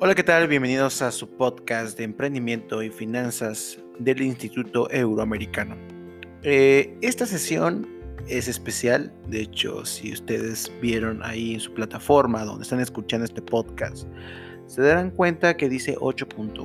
Hola, 0.00 0.14
¿qué 0.14 0.22
tal? 0.22 0.46
Bienvenidos 0.46 1.02
a 1.02 1.10
su 1.10 1.28
podcast 1.28 1.98
de 1.98 2.04
emprendimiento 2.04 2.84
y 2.84 2.88
finanzas 2.88 3.80
del 3.98 4.22
Instituto 4.22 4.88
Euroamericano. 4.92 5.76
Eh, 6.44 6.96
esta 7.02 7.26
sesión 7.26 7.84
es 8.28 8.46
especial, 8.46 9.12
de 9.26 9.40
hecho, 9.40 9.84
si 9.84 10.12
ustedes 10.12 10.70
vieron 10.80 11.20
ahí 11.24 11.54
en 11.54 11.60
su 11.60 11.74
plataforma 11.74 12.44
donde 12.44 12.62
están 12.62 12.78
escuchando 12.78 13.24
este 13.24 13.42
podcast, 13.42 14.06
se 14.68 14.82
darán 14.82 15.10
cuenta 15.10 15.56
que 15.56 15.68
dice 15.68 15.96
8.1. 15.96 16.62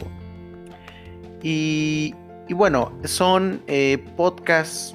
Y, 1.42 2.14
bueno, 2.52 2.96
son 3.06 3.64
eh, 3.66 3.98
podcasts 4.16 4.94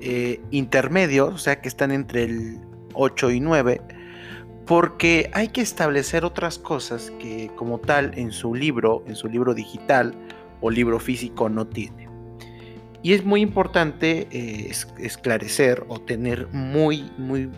eh, 0.00 0.40
intermedios, 0.50 1.32
o 1.32 1.38
sea 1.38 1.60
que 1.60 1.68
están 1.68 1.92
entre 1.92 2.24
el 2.24 2.58
8 2.94 3.30
y 3.30 3.38
9 3.38 3.80
porque 4.66 5.30
hay 5.32 5.48
que 5.48 5.60
establecer 5.60 6.24
otras 6.24 6.58
cosas 6.58 7.12
que 7.20 7.50
como 7.54 7.78
tal 7.78 8.12
en 8.18 8.32
su 8.32 8.54
libro, 8.54 9.04
en 9.06 9.14
su 9.14 9.28
libro 9.28 9.54
digital 9.54 10.12
o 10.60 10.70
libro 10.70 10.98
físico 10.98 11.48
no 11.48 11.66
tiene. 11.66 12.08
Y 13.02 13.12
es 13.12 13.24
muy 13.24 13.40
importante 13.40 14.26
eh, 14.32 14.72
esclarecer 14.98 15.84
o 15.86 16.00
tener 16.00 16.48
muy, 16.48 17.08
muy, 17.16 17.48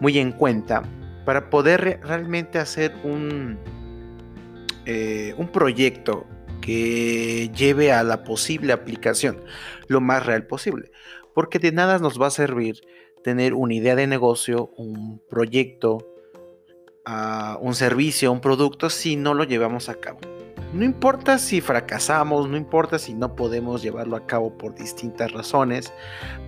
muy 0.00 0.18
en 0.18 0.30
cuenta 0.30 0.84
para 1.24 1.50
poder 1.50 2.00
realmente 2.04 2.60
hacer 2.60 2.94
un, 3.02 3.58
eh, 4.86 5.34
un 5.36 5.48
proyecto 5.48 6.24
que 6.60 7.50
lleve 7.56 7.90
a 7.90 8.04
la 8.04 8.22
posible 8.22 8.72
aplicación 8.72 9.42
lo 9.88 10.00
más 10.00 10.24
real 10.24 10.46
posible. 10.46 10.92
Porque 11.34 11.58
de 11.58 11.72
nada 11.72 11.98
nos 11.98 12.20
va 12.20 12.28
a 12.28 12.30
servir 12.30 12.80
tener 13.24 13.54
una 13.54 13.74
idea 13.74 13.96
de 13.96 14.06
negocio, 14.06 14.70
un 14.76 15.20
proyecto, 15.28 16.17
un 17.60 17.74
servicio, 17.74 18.32
un 18.32 18.40
producto, 18.40 18.90
si 18.90 19.16
no 19.16 19.34
lo 19.34 19.44
llevamos 19.44 19.88
a 19.88 19.94
cabo. 19.94 20.18
No 20.72 20.84
importa 20.84 21.38
si 21.38 21.62
fracasamos, 21.62 22.48
no 22.48 22.56
importa 22.56 22.98
si 22.98 23.14
no 23.14 23.34
podemos 23.34 23.82
llevarlo 23.82 24.16
a 24.16 24.26
cabo 24.26 24.56
por 24.56 24.74
distintas 24.74 25.32
razones, 25.32 25.92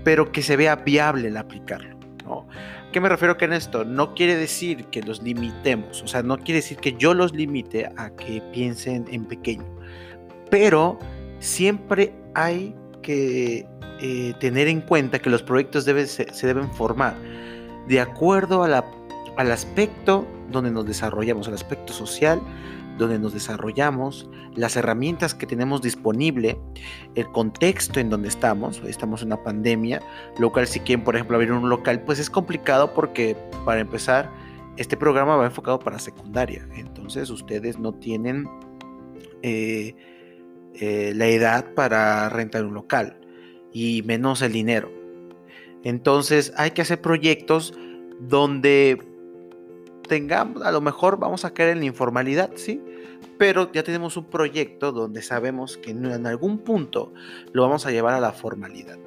pero 0.04 0.30
que 0.30 0.42
se 0.42 0.56
vea 0.56 0.76
viable 0.76 1.28
el 1.28 1.38
aplicarlo. 1.38 1.96
¿no? 2.24 2.46
¿Qué 2.92 3.00
me 3.00 3.08
refiero 3.08 3.38
con 3.38 3.54
esto? 3.54 3.84
No 3.84 4.14
quiere 4.14 4.36
decir 4.36 4.86
que 4.86 5.02
los 5.02 5.22
limitemos, 5.22 6.02
o 6.02 6.06
sea, 6.06 6.22
no 6.22 6.36
quiere 6.36 6.56
decir 6.56 6.76
que 6.76 6.92
yo 6.92 7.14
los 7.14 7.32
limite 7.32 7.90
a 7.96 8.10
que 8.10 8.42
piensen 8.52 9.06
en 9.10 9.24
pequeño, 9.24 9.64
pero 10.50 10.98
siempre 11.38 12.12
hay 12.34 12.74
que 13.00 13.66
eh, 14.00 14.34
tener 14.38 14.68
en 14.68 14.82
cuenta 14.82 15.18
que 15.18 15.30
los 15.30 15.42
proyectos 15.42 15.84
se, 15.84 16.46
deben 16.46 16.70
formar 16.74 17.16
de 17.88 18.00
acuerdo 18.00 18.64
al 18.64 19.50
aspecto 19.50 20.26
donde 20.50 20.70
nos 20.70 20.86
desarrollamos, 20.86 21.48
el 21.48 21.54
aspecto 21.54 21.92
social 21.92 22.40
donde 23.00 23.18
nos 23.18 23.32
desarrollamos, 23.32 24.28
las 24.54 24.76
herramientas 24.76 25.34
que 25.34 25.46
tenemos 25.46 25.82
disponible, 25.82 26.58
el 27.14 27.26
contexto 27.32 27.98
en 27.98 28.10
donde 28.10 28.28
estamos, 28.28 28.82
estamos 28.86 29.22
en 29.22 29.28
una 29.28 29.42
pandemia, 29.42 30.02
lo 30.38 30.52
cual 30.52 30.66
si 30.66 30.80
quieren, 30.80 31.02
por 31.02 31.16
ejemplo, 31.16 31.36
abrir 31.36 31.52
un 31.52 31.68
local, 31.68 32.02
pues 32.04 32.18
es 32.18 32.28
complicado 32.30 32.92
porque, 32.92 33.36
para 33.64 33.80
empezar, 33.80 34.30
este 34.76 34.96
programa 34.96 35.36
va 35.36 35.46
enfocado 35.46 35.78
para 35.78 35.98
secundaria, 35.98 36.68
entonces 36.76 37.30
ustedes 37.30 37.78
no 37.78 37.92
tienen 37.94 38.48
eh, 39.42 39.96
eh, 40.74 41.12
la 41.16 41.26
edad 41.26 41.72
para 41.74 42.28
rentar 42.28 42.64
un 42.64 42.74
local 42.74 43.18
y 43.72 44.02
menos 44.02 44.42
el 44.42 44.52
dinero. 44.52 44.90
Entonces 45.82 46.52
hay 46.56 46.72
que 46.72 46.82
hacer 46.82 47.00
proyectos 47.00 47.72
donde 48.20 49.09
tengamos, 50.10 50.64
a 50.64 50.72
lo 50.72 50.80
mejor 50.80 51.20
vamos 51.20 51.44
a 51.44 51.54
caer 51.54 51.70
en 51.70 51.78
la 51.78 51.84
informalidad, 51.84 52.50
¿sí? 52.56 52.82
Pero 53.38 53.70
ya 53.70 53.84
tenemos 53.84 54.16
un 54.16 54.24
proyecto 54.24 54.90
donde 54.90 55.22
sabemos 55.22 55.76
que 55.76 55.92
en 55.92 56.26
algún 56.26 56.58
punto 56.58 57.12
lo 57.52 57.62
vamos 57.62 57.86
a 57.86 57.92
llevar 57.92 58.14
a 58.14 58.20
la 58.20 58.32
formalidad. 58.32 58.98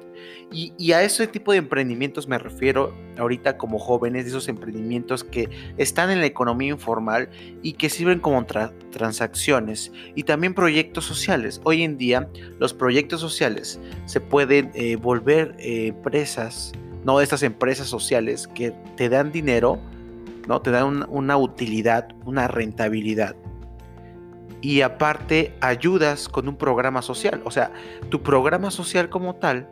Y, 0.50 0.92
a 0.92 1.02
ese 1.02 1.26
tipo 1.26 1.52
de 1.52 1.58
emprendimientos 1.58 2.26
me 2.26 2.38
refiero 2.38 2.94
ahorita 3.18 3.58
como 3.58 3.78
jóvenes, 3.78 4.24
de 4.24 4.30
esos 4.30 4.48
emprendimientos 4.48 5.24
que 5.24 5.50
están 5.76 6.10
en 6.10 6.20
la 6.20 6.26
economía 6.26 6.70
informal 6.70 7.28
y 7.62 7.72
que 7.72 7.90
sirven 7.90 8.20
como 8.20 8.46
transacciones 8.46 9.92
y 10.14 10.22
también 10.22 10.54
proyectos 10.54 11.04
sociales. 11.04 11.60
Hoy 11.64 11.82
en 11.82 11.98
día 11.98 12.30
los 12.58 12.72
proyectos 12.72 13.20
sociales 13.20 13.78
se 14.06 14.20
pueden 14.20 14.70
eh, 14.74 14.96
volver 14.96 15.54
eh, 15.58 15.88
empresas, 15.88 16.72
no 17.04 17.20
estas 17.20 17.42
empresas 17.42 17.88
sociales 17.88 18.46
que 18.46 18.72
te 18.96 19.10
dan 19.10 19.32
dinero 19.32 19.80
¿no? 20.46 20.60
Te 20.60 20.70
da 20.70 20.84
una 20.84 21.36
utilidad, 21.36 22.08
una 22.24 22.48
rentabilidad. 22.48 23.36
Y 24.60 24.80
aparte 24.80 25.54
ayudas 25.60 26.28
con 26.28 26.48
un 26.48 26.56
programa 26.56 27.02
social. 27.02 27.42
O 27.44 27.50
sea, 27.50 27.70
tu 28.08 28.22
programa 28.22 28.70
social 28.70 29.10
como 29.10 29.34
tal 29.34 29.68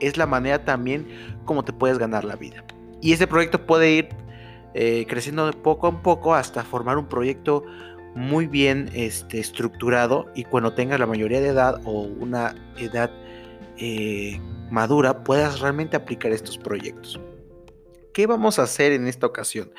es 0.00 0.16
la 0.16 0.26
manera 0.26 0.64
también 0.64 1.06
como 1.44 1.64
te 1.64 1.72
puedes 1.72 1.98
ganar 1.98 2.24
la 2.24 2.36
vida. 2.36 2.64
Y 3.00 3.12
ese 3.12 3.26
proyecto 3.26 3.64
puede 3.64 3.92
ir 3.92 4.08
eh, 4.74 5.06
creciendo 5.08 5.50
poco 5.62 5.86
a 5.86 6.02
poco 6.02 6.34
hasta 6.34 6.62
formar 6.62 6.98
un 6.98 7.06
proyecto 7.06 7.64
muy 8.14 8.46
bien 8.46 8.90
este, 8.94 9.38
estructurado 9.38 10.26
y 10.34 10.44
cuando 10.44 10.74
tengas 10.74 11.00
la 11.00 11.06
mayoría 11.06 11.40
de 11.40 11.48
edad 11.48 11.80
o 11.84 12.02
una 12.02 12.54
edad 12.78 13.10
eh, 13.78 14.40
madura 14.70 15.24
puedas 15.24 15.60
realmente 15.60 15.96
aplicar 15.96 16.32
estos 16.32 16.58
proyectos. 16.58 17.20
¿Qué 18.12 18.26
vamos 18.26 18.58
a 18.58 18.64
hacer 18.64 18.92
en 18.92 19.06
esta 19.08 19.26
ocasión? 19.26 19.72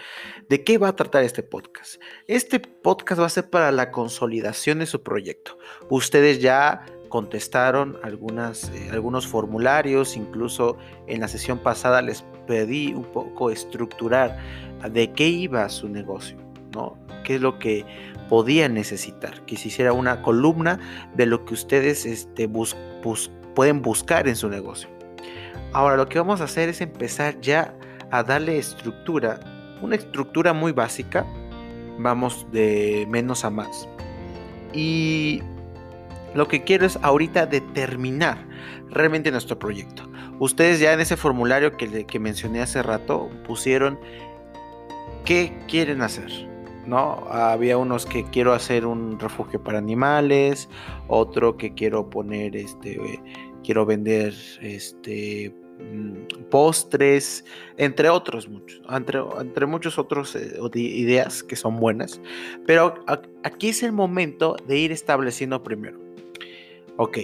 ¿De 0.50 0.64
qué 0.64 0.80
va 0.80 0.88
a 0.88 0.96
tratar 0.96 1.24
este 1.24 1.44
podcast? 1.44 2.02
Este 2.26 2.60
podcast 2.60 3.22
va 3.22 3.28
a 3.28 3.30
ser 3.30 3.48
para 3.48 3.72
la 3.72 3.92
consolidación 3.92 4.80
de 4.80 4.88
su 4.88 5.04
proyecto. 5.04 5.60
Ustedes 5.92 6.40
ya 6.40 6.84
contestaron 7.10 7.96
eh, 8.04 8.90
algunos 8.92 9.28
formularios, 9.28 10.18
incluso 10.18 10.78
en 11.06 11.22
la 11.22 11.28
sesión 11.28 11.60
pasada 11.60 12.02
les 12.02 12.26
pedí 12.48 12.96
un 12.96 13.04
poco 13.04 13.52
estructurar 13.52 14.40
de 14.90 15.14
qué 15.14 15.28
iba 15.28 15.70
su 15.70 15.88
negocio, 15.88 16.38
¿no? 16.74 16.98
¿Qué 17.24 17.36
es 17.36 17.42
lo 17.42 17.60
que 17.60 17.86
podían 18.30 18.74
necesitar? 18.74 19.46
Que 19.46 19.58
se 19.58 19.68
hiciera 19.68 19.94
una 19.94 20.24
columna 20.24 20.80
de 21.14 21.28
lo 21.28 21.46
que 21.46 21.54
ustedes 21.54 22.08
este, 22.08 22.50
pueden 23.54 23.84
buscar 23.84 24.28
en 24.28 24.36
su 24.36 24.50
negocio. 24.50 24.90
Ahora 25.72 25.98
lo 25.98 26.08
que 26.08 26.18
vamos 26.18 26.42
a 26.42 26.46
hacer 26.46 26.70
es 26.70 26.82
empezar 26.82 27.40
ya 27.40 27.78
a 28.13 28.22
darle 28.22 28.59
estructura, 28.59 29.40
una 29.81 29.96
estructura 29.96 30.53
muy 30.53 30.72
básica, 30.72 31.25
vamos 31.97 32.46
de 32.51 33.07
menos 33.09 33.44
a 33.44 33.50
más. 33.50 33.90
Y 34.72 35.41
lo 36.35 36.47
que 36.47 36.63
quiero 36.63 36.85
es 36.85 37.00
ahorita 37.01 37.47
determinar 37.47 38.38
realmente 38.91 39.31
nuestro 39.31 39.57
proyecto. 39.57 40.07
Ustedes 40.38 40.79
ya 40.79 40.94
en 40.94 41.00
ese 41.00 41.18
formulario 41.18 41.75
que, 41.75 42.06
que 42.06 42.19
mencioné 42.19 42.62
hace 42.62 42.84
rato 42.84 43.31
pusieron 43.47 44.00
qué 45.25 45.51
quieren 45.68 46.03
hacer. 46.03 46.30
¿no? 46.85 47.25
Había 47.31 47.80
unos 47.80 48.06
que 48.06 48.25
quiero 48.25 48.53
hacer 48.53 48.85
un 48.85 49.18
refugio 49.19 49.63
para 49.63 49.80
animales, 49.80 50.69
otro 51.07 51.57
que 51.57 51.74
quiero 51.74 52.12
poner 52.12 52.56
este 52.56 53.00
quiero 53.63 53.85
vender 53.88 54.35
este 54.62 55.56
postres, 56.54 57.46
entre 57.78 58.10
otros 58.10 58.48
muchos, 58.48 58.80
entre, 58.88 59.20
entre 59.40 59.66
muchos 59.66 59.98
otros 59.98 60.36
eh, 60.36 60.60
ideas 60.76 61.42
que 61.42 61.56
son 61.56 61.80
buenas. 61.80 62.22
Pero 62.68 63.04
aquí 63.44 63.70
es 63.70 63.82
el 63.82 63.92
momento 63.92 64.56
de 64.68 64.78
ir 64.78 64.92
estableciendo 64.92 65.64
primero. 65.64 66.00
Ok, 66.98 67.18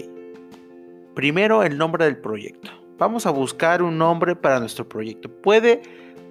primero 1.14 1.64
el 1.64 1.78
nombre 1.78 2.06
del 2.06 2.18
proyecto. 2.18 2.72
Vamos 2.98 3.28
a 3.28 3.30
buscar 3.30 3.84
un 3.84 4.00
nombre 4.00 4.36
para 4.36 4.60
nuestro 4.60 4.90
proyecto. 4.90 5.30
Puede, 5.30 5.84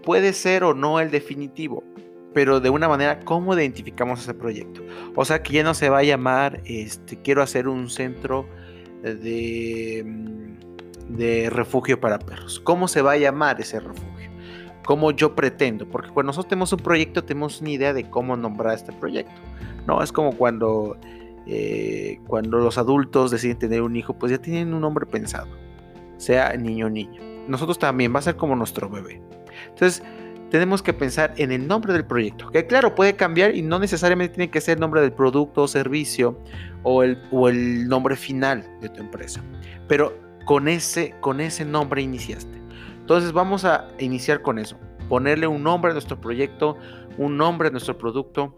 puede 0.02 0.32
ser 0.32 0.64
o 0.64 0.74
no 0.74 0.98
el 0.98 1.12
definitivo, 1.12 1.84
pero 2.34 2.58
de 2.58 2.68
una 2.68 2.88
manera, 2.88 3.20
¿cómo 3.20 3.54
identificamos 3.54 4.22
ese 4.22 4.34
proyecto? 4.34 4.82
O 5.14 5.24
sea, 5.24 5.42
que 5.42 5.52
ya 5.52 5.62
no 5.62 5.72
se 5.72 5.88
va 5.88 5.98
a 5.98 6.02
llamar, 6.02 6.60
este, 6.64 7.22
quiero 7.22 7.42
hacer 7.42 7.68
un 7.68 7.88
centro 7.88 8.46
de 9.02 10.02
mm, 10.04 10.57
de 11.08 11.50
refugio 11.50 12.00
para 12.00 12.18
perros. 12.18 12.60
¿Cómo 12.60 12.88
se 12.88 13.02
va 13.02 13.12
a 13.12 13.16
llamar 13.16 13.60
ese 13.60 13.80
refugio? 13.80 14.30
¿Cómo 14.84 15.10
yo 15.10 15.34
pretendo? 15.34 15.86
Porque 15.86 16.08
cuando 16.08 16.28
nosotros 16.28 16.48
tenemos 16.48 16.72
un 16.72 16.78
proyecto 16.78 17.24
tenemos 17.24 17.60
una 17.60 17.70
idea 17.70 17.92
de 17.92 18.08
cómo 18.08 18.36
nombrar 18.36 18.74
este 18.74 18.92
proyecto. 18.92 19.40
No, 19.86 20.02
es 20.02 20.12
como 20.12 20.32
cuando, 20.32 20.96
eh, 21.46 22.20
cuando 22.26 22.58
los 22.58 22.78
adultos 22.78 23.30
deciden 23.30 23.58
tener 23.58 23.82
un 23.82 23.96
hijo, 23.96 24.14
pues 24.14 24.32
ya 24.32 24.38
tienen 24.38 24.72
un 24.72 24.80
nombre 24.80 25.06
pensado, 25.06 25.48
sea 26.16 26.56
niño 26.56 26.86
o 26.86 26.90
niña. 26.90 27.20
Nosotros 27.48 27.78
también 27.78 28.14
va 28.14 28.20
a 28.20 28.22
ser 28.22 28.36
como 28.36 28.56
nuestro 28.56 28.88
bebé. 28.88 29.20
Entonces, 29.68 30.02
tenemos 30.50 30.82
que 30.82 30.94
pensar 30.94 31.34
en 31.36 31.52
el 31.52 31.66
nombre 31.66 31.92
del 31.92 32.04
proyecto, 32.04 32.50
que 32.50 32.66
claro, 32.66 32.94
puede 32.94 33.14
cambiar 33.14 33.54
y 33.54 33.62
no 33.62 33.78
necesariamente 33.78 34.36
tiene 34.36 34.50
que 34.50 34.60
ser 34.60 34.74
el 34.74 34.80
nombre 34.80 35.00
del 35.02 35.12
producto 35.12 35.62
o 35.62 35.68
servicio 35.68 36.38
o 36.82 37.02
el, 37.02 37.22
o 37.30 37.48
el 37.48 37.86
nombre 37.88 38.16
final 38.16 38.64
de 38.80 38.88
tu 38.88 39.00
empresa. 39.00 39.44
Pero 39.86 40.27
con 40.48 40.66
ese, 40.66 41.14
con 41.20 41.42
ese 41.42 41.66
nombre 41.66 42.00
iniciaste. 42.00 42.58
Entonces 43.00 43.32
vamos 43.32 43.66
a 43.66 43.86
iniciar 43.98 44.40
con 44.40 44.58
eso. 44.58 44.78
Ponerle 45.06 45.46
un 45.46 45.62
nombre 45.62 45.90
a 45.90 45.92
nuestro 45.92 46.18
proyecto, 46.18 46.78
un 47.18 47.36
nombre 47.36 47.68
a 47.68 47.70
nuestro 47.70 47.98
producto, 47.98 48.56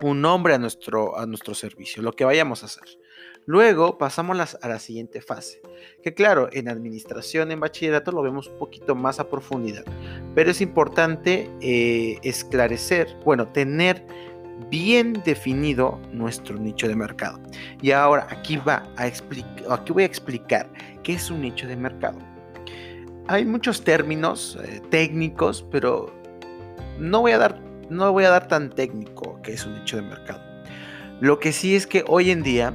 un 0.00 0.20
nombre 0.20 0.54
a 0.54 0.58
nuestro, 0.58 1.18
a 1.18 1.26
nuestro 1.26 1.52
servicio, 1.54 2.00
lo 2.00 2.12
que 2.12 2.24
vayamos 2.24 2.62
a 2.62 2.66
hacer. 2.66 2.84
Luego 3.44 3.98
pasamos 3.98 4.54
a 4.54 4.68
la 4.68 4.78
siguiente 4.78 5.20
fase, 5.20 5.60
que 6.00 6.14
claro, 6.14 6.48
en 6.52 6.68
administración, 6.68 7.50
en 7.50 7.58
bachillerato 7.58 8.12
lo 8.12 8.22
vemos 8.22 8.46
un 8.46 8.58
poquito 8.60 8.94
más 8.94 9.18
a 9.18 9.28
profundidad, 9.28 9.84
pero 10.36 10.52
es 10.52 10.60
importante 10.60 11.50
eh, 11.60 12.18
esclarecer, 12.22 13.16
bueno, 13.24 13.48
tener 13.48 14.06
bien 14.70 15.14
definido 15.24 16.00
nuestro 16.12 16.56
nicho 16.58 16.88
de 16.88 16.96
mercado. 16.96 17.40
Y 17.82 17.90
ahora 17.92 18.26
aquí 18.30 18.56
va 18.56 18.88
a 18.96 19.06
explicar, 19.06 19.64
aquí 19.70 19.92
voy 19.92 20.02
a 20.02 20.06
explicar 20.06 20.68
qué 21.02 21.14
es 21.14 21.30
un 21.30 21.42
nicho 21.42 21.66
de 21.66 21.76
mercado. 21.76 22.18
Hay 23.28 23.44
muchos 23.44 23.82
términos 23.82 24.58
eh, 24.64 24.80
técnicos, 24.90 25.66
pero 25.70 26.12
no 26.98 27.20
voy 27.20 27.32
a 27.32 27.38
dar 27.38 27.66
no 27.88 28.10
voy 28.10 28.24
a 28.24 28.30
dar 28.30 28.48
tan 28.48 28.70
técnico 28.70 29.40
que 29.42 29.52
es 29.52 29.64
un 29.64 29.74
nicho 29.74 29.96
de 29.96 30.02
mercado. 30.02 30.40
Lo 31.20 31.38
que 31.38 31.52
sí 31.52 31.76
es 31.76 31.86
que 31.86 32.04
hoy 32.08 32.30
en 32.30 32.42
día 32.42 32.74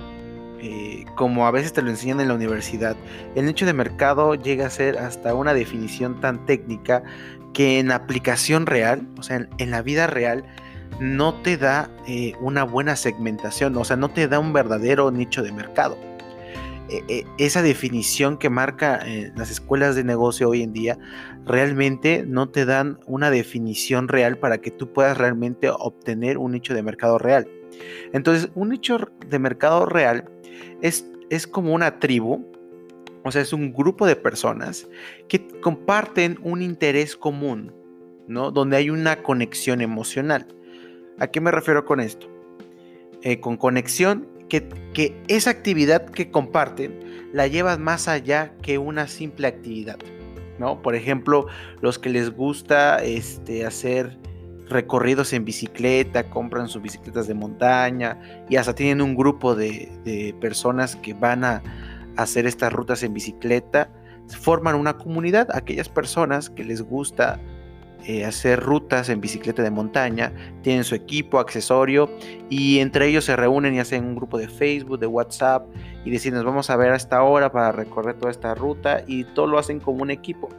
eh, 0.63 1.05
como 1.15 1.47
a 1.47 1.51
veces 1.51 1.73
te 1.73 1.81
lo 1.81 1.89
enseñan 1.89 2.19
en 2.21 2.27
la 2.27 2.35
universidad, 2.35 2.95
el 3.35 3.45
nicho 3.45 3.65
de 3.65 3.73
mercado 3.73 4.35
llega 4.35 4.67
a 4.67 4.69
ser 4.69 4.99
hasta 4.99 5.33
una 5.33 5.55
definición 5.55 6.21
tan 6.21 6.45
técnica 6.45 7.01
que 7.51 7.79
en 7.79 7.91
aplicación 7.91 8.67
real, 8.67 9.07
o 9.17 9.23
sea, 9.23 9.47
en, 9.57 9.71
la 9.71 9.81
vida 9.81 10.05
real, 10.05 10.45
no 10.99 11.33
te 11.41 11.57
da 11.57 11.89
eh, 12.07 12.33
una 12.41 12.63
buena 12.63 12.95
segmentación, 12.95 13.75
o 13.77 13.83
sea, 13.83 13.95
no 13.95 14.09
te 14.09 14.27
da 14.27 14.39
un 14.39 14.53
verdadero 14.53 15.11
nicho 15.11 15.41
de 15.41 15.51
mercado. 15.51 15.97
E, 16.89 17.03
e, 17.07 17.25
esa 17.38 17.61
definición 17.61 18.38
que 18.38 18.49
marca 18.49 18.99
eh, 19.05 19.31
las 19.38 19.49
escuelas 19.49 19.95
de 19.95 20.03
negocio 20.03 20.49
hoy 20.49 20.61
en 20.61 20.73
día 20.73 20.99
realmente 21.45 22.25
no 22.27 22.49
te 22.49 22.65
dan 22.65 22.99
una 23.05 23.31
definición 23.31 24.09
real 24.09 24.38
para 24.38 24.57
que 24.57 24.71
tú 24.71 24.91
puedas 24.91 25.17
realmente 25.17 25.69
obtener 25.69 26.38
un 26.38 26.51
nicho 26.51 26.73
de 26.73 26.83
mercado 26.83 27.17
real. 27.17 27.47
Entonces, 28.11 28.49
un 28.55 28.69
nicho 28.69 28.97
de 29.25 29.39
mercado 29.39 29.85
real 29.85 30.29
es, 30.81 31.05
es 31.29 31.47
como 31.47 31.73
una 31.73 31.99
tribu, 31.99 32.45
o 33.23 33.31
sea, 33.31 33.41
es 33.41 33.53
un 33.53 33.71
grupo 33.71 34.05
de 34.05 34.15
personas 34.15 34.88
que 35.29 35.47
comparten 35.61 36.39
un 36.43 36.61
interés 36.61 37.15
común, 37.15 37.73
¿no? 38.27 38.51
Donde 38.51 38.77
hay 38.77 38.89
una 38.89 39.23
conexión 39.23 39.81
emocional. 39.81 40.47
¿A 41.19 41.27
qué 41.27 41.41
me 41.41 41.51
refiero 41.51 41.85
con 41.85 41.99
esto? 41.99 42.27
Eh, 43.23 43.39
con 43.39 43.57
conexión, 43.57 44.27
que, 44.93 45.23
esa 45.27 45.49
actividad 45.49 46.05
que 46.05 46.29
comparten 46.29 47.29
la 47.33 47.47
llevas 47.47 47.79
más 47.79 48.07
allá 48.07 48.53
que 48.61 48.77
una 48.77 49.07
simple 49.07 49.47
actividad, 49.47 49.97
¿no? 50.59 50.81
Por 50.81 50.95
ejemplo, 50.95 51.47
los 51.81 51.99
que 51.99 52.09
les 52.09 52.31
gusta 52.31 53.01
este, 53.03 53.65
hacer 53.65 54.17
recorridos 54.67 55.33
en 55.33 55.45
bicicleta, 55.45 56.29
compran 56.29 56.67
sus 56.67 56.81
bicicletas 56.81 57.27
de 57.27 57.33
montaña 57.33 58.19
y 58.49 58.57
hasta 58.57 58.73
tienen 58.73 59.01
un 59.01 59.15
grupo 59.15 59.55
de, 59.55 60.35
personas 60.41 60.95
que 60.95 61.13
van 61.13 61.43
a, 61.43 61.61
hacer 62.17 62.45
estas 62.45 62.73
rutas 62.73 63.03
en 63.03 63.13
bicicleta. 63.13 63.89
Forman 64.41 64.75
una 64.75 64.97
comunidad, 64.97 65.47
aquellas 65.53 65.87
personas 65.87 66.49
que 66.49 66.63
les 66.65 66.81
gusta 66.81 67.39
eh, 68.06 68.25
hacer 68.25 68.59
rutas 68.59 69.09
en 69.09 69.21
bicicleta 69.21 69.62
de 69.62 69.69
montaña, 69.69 70.33
tienen 70.63 70.83
su 70.83 70.95
equipo, 70.95 71.39
accesorio 71.39 72.09
y 72.50 72.80
entre 72.80 73.07
ellos 73.07 73.25
se 73.25 73.36
reúnen 73.36 73.75
y 73.75 73.80
hacen 73.80 74.03
un 74.03 74.15
grupo 74.15 74.38
de 74.38 74.48
Facebook, 74.48 75.00
de 75.00 75.07
WhatsApp 75.07 75.68
y 76.03 76.09
deciden 76.09 76.36
nos 76.36 76.45
vamos 76.45 76.69
a 76.69 76.77
ver 76.77 76.92
a 76.92 76.95
esta 76.95 77.21
hora 77.21 77.51
para 77.51 77.71
recorrer 77.71 78.15
toda 78.15 78.31
esta 78.31 78.56
ruta 78.56 79.03
y 79.06 79.24
todo 79.24 79.48
lo 79.48 79.59
hacen 79.59 79.80
como 79.80 80.01
un 80.01 80.12
equipo. 80.12 80.50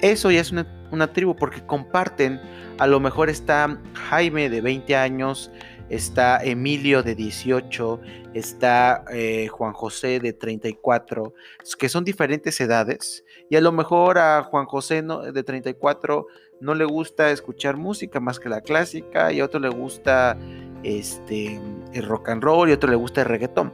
Eso 0.00 0.30
ya 0.30 0.40
es 0.40 0.52
una, 0.52 0.66
una 0.92 1.12
tribu 1.12 1.34
porque 1.34 1.66
comparten, 1.66 2.40
a 2.78 2.86
lo 2.86 3.00
mejor 3.00 3.28
está 3.28 3.80
Jaime 3.94 4.48
de 4.48 4.60
20 4.60 4.94
años, 4.94 5.50
está 5.88 6.42
Emilio 6.42 7.02
de 7.02 7.14
18, 7.14 8.00
está 8.34 9.04
eh, 9.12 9.48
Juan 9.48 9.72
José 9.72 10.20
de 10.20 10.32
34, 10.32 11.34
que 11.78 11.88
son 11.88 12.04
diferentes 12.04 12.60
edades. 12.60 13.24
Y 13.50 13.56
a 13.56 13.60
lo 13.60 13.72
mejor 13.72 14.18
a 14.18 14.42
Juan 14.42 14.66
José 14.66 15.02
de 15.02 15.42
34 15.42 16.26
no 16.64 16.74
le 16.74 16.86
gusta 16.86 17.30
escuchar 17.30 17.76
música 17.76 18.20
más 18.20 18.40
que 18.40 18.48
la 18.48 18.62
clásica, 18.62 19.30
y 19.32 19.40
a 19.40 19.44
otro 19.44 19.60
le 19.60 19.68
gusta 19.68 20.36
este, 20.82 21.60
el 21.92 22.06
rock 22.06 22.30
and 22.30 22.42
roll, 22.42 22.68
y 22.68 22.72
a 22.72 22.76
otro 22.76 22.90
le 22.90 22.96
gusta 22.96 23.20
el 23.20 23.28
reggaetón. 23.28 23.72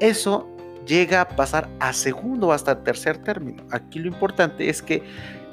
Eso 0.00 0.48
llega 0.86 1.20
a 1.20 1.28
pasar 1.28 1.68
a 1.80 1.92
segundo 1.92 2.52
hasta 2.52 2.82
tercer 2.82 3.18
término. 3.18 3.62
Aquí 3.70 3.98
lo 3.98 4.08
importante 4.08 4.70
es 4.70 4.82
que 4.82 5.02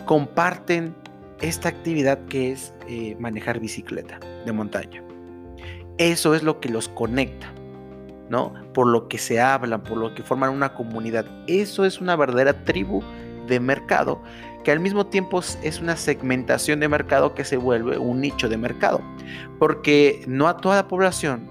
comparten 0.05 0.95
esta 1.41 1.69
actividad 1.69 2.19
que 2.25 2.51
es 2.51 2.73
eh, 2.87 3.15
manejar 3.19 3.59
bicicleta 3.59 4.19
de 4.45 4.51
montaña. 4.51 5.03
Eso 5.97 6.35
es 6.35 6.41
lo 6.41 6.59
que 6.61 6.69
los 6.69 6.87
conecta, 6.87 7.51
¿no? 8.29 8.53
Por 8.73 8.87
lo 8.87 9.09
que 9.09 9.17
se 9.17 9.41
hablan, 9.41 9.83
por 9.83 9.97
lo 9.97 10.15
que 10.15 10.23
forman 10.23 10.51
una 10.51 10.73
comunidad. 10.73 11.25
Eso 11.47 11.85
es 11.85 11.99
una 11.99 12.15
verdadera 12.15 12.63
tribu 12.63 13.01
de 13.47 13.59
mercado, 13.59 14.21
que 14.63 14.71
al 14.71 14.79
mismo 14.79 15.07
tiempo 15.07 15.39
es 15.39 15.79
una 15.81 15.97
segmentación 15.97 16.79
de 16.79 16.87
mercado 16.87 17.33
que 17.33 17.43
se 17.43 17.57
vuelve 17.57 17.97
un 17.97 18.21
nicho 18.21 18.49
de 18.49 18.57
mercado. 18.57 19.01
Porque 19.59 20.23
no 20.27 20.47
a 20.47 20.57
toda 20.57 20.75
la 20.75 20.87
población, 20.87 21.49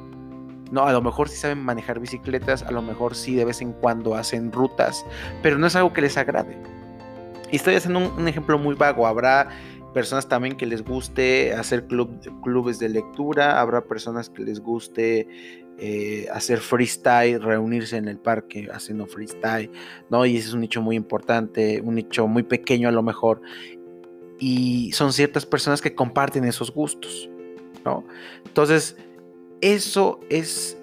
no, 0.71 0.85
a 0.85 0.93
lo 0.93 1.03
mejor 1.03 1.29
sí 1.29 1.37
saben 1.37 1.63
manejar 1.63 1.99
bicicletas, 1.99 2.63
a 2.63 2.71
lo 2.71 2.83
mejor 2.83 3.15
sí 3.15 3.35
de 3.35 3.45
vez 3.45 3.61
en 3.61 3.73
cuando 3.73 4.15
hacen 4.15 4.53
rutas, 4.53 5.05
pero 5.43 5.59
no 5.59 5.67
es 5.67 5.75
algo 5.75 5.93
que 5.93 6.01
les 6.01 6.17
agrade. 6.17 6.57
Y 7.51 7.57
estoy 7.57 7.75
haciendo 7.75 8.15
un 8.15 8.29
ejemplo 8.29 8.59
muy 8.59 8.77
vago. 8.77 9.09
Habrá 9.09 9.49
personas 9.93 10.29
también 10.29 10.57
que 10.57 10.67
les 10.67 10.85
guste 10.85 11.53
hacer 11.53 11.87
clubes 11.87 12.79
de 12.79 12.89
lectura, 12.89 13.61
habrá 13.61 13.83
personas 13.83 14.31
que 14.31 14.45
les 14.45 14.61
guste 14.61 15.27
eh, 15.83 16.27
hacer 16.31 16.59
freestyle, 16.59 17.41
reunirse 17.41 17.97
en 17.97 18.07
el 18.07 18.19
parque 18.19 18.69
haciendo 18.71 19.07
freestyle, 19.07 19.71
¿no? 20.11 20.27
Y 20.27 20.37
ese 20.37 20.49
es 20.49 20.53
un 20.53 20.61
nicho 20.61 20.83
muy 20.83 20.95
importante, 20.95 21.81
un 21.81 21.95
nicho 21.95 22.27
muy 22.27 22.43
pequeño 22.43 22.91
a 22.91 22.93
lo 22.93 23.03
mejor. 23.03 23.41
Y 24.39 24.93
son 24.93 25.15
ciertas 25.15 25.47
personas 25.47 25.81
que 25.81 25.95
comparten 25.95 26.45
esos 26.45 26.71
gustos, 26.71 27.31
¿no? 27.83 28.05
Entonces, 28.45 28.99
eso 29.63 30.21
es 30.29 30.77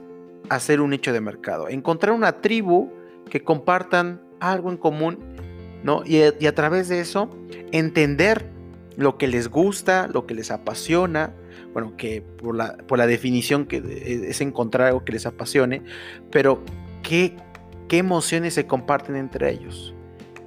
hacer 0.50 0.82
un 0.82 0.90
nicho 0.90 1.14
de 1.14 1.22
mercado, 1.22 1.70
encontrar 1.70 2.16
una 2.16 2.42
tribu 2.42 2.90
que 3.30 3.44
compartan 3.44 4.20
algo 4.40 4.72
en 4.72 4.78
común, 4.78 5.20
¿no? 5.84 6.02
Y, 6.08 6.22
y 6.40 6.48
a 6.48 6.56
través 6.56 6.90
de 6.90 7.02
eso, 7.02 7.30
entender 7.72 8.50
lo 8.96 9.20
que 9.20 9.28
les 9.28 9.48
gusta, 9.48 10.08
lo 10.12 10.26
que 10.26 10.34
les 10.34 10.50
apasiona, 10.50 11.36
bueno, 11.78 11.96
que 11.96 12.24
por 12.24 12.56
la, 12.56 12.76
por 12.76 12.98
la 12.98 13.06
definición 13.06 13.68
que 13.68 13.78
es 14.28 14.42
encontrar 14.42 14.88
algo 14.88 15.06
que 15.06 15.12
les 15.12 15.28
apasione, 15.28 15.84
pero 16.32 16.64
qué, 17.04 17.36
qué 17.88 18.00
emociones 18.00 18.56
se 18.56 18.66
comparten 18.66 19.16
entre 19.16 19.52
ellos. 19.52 19.94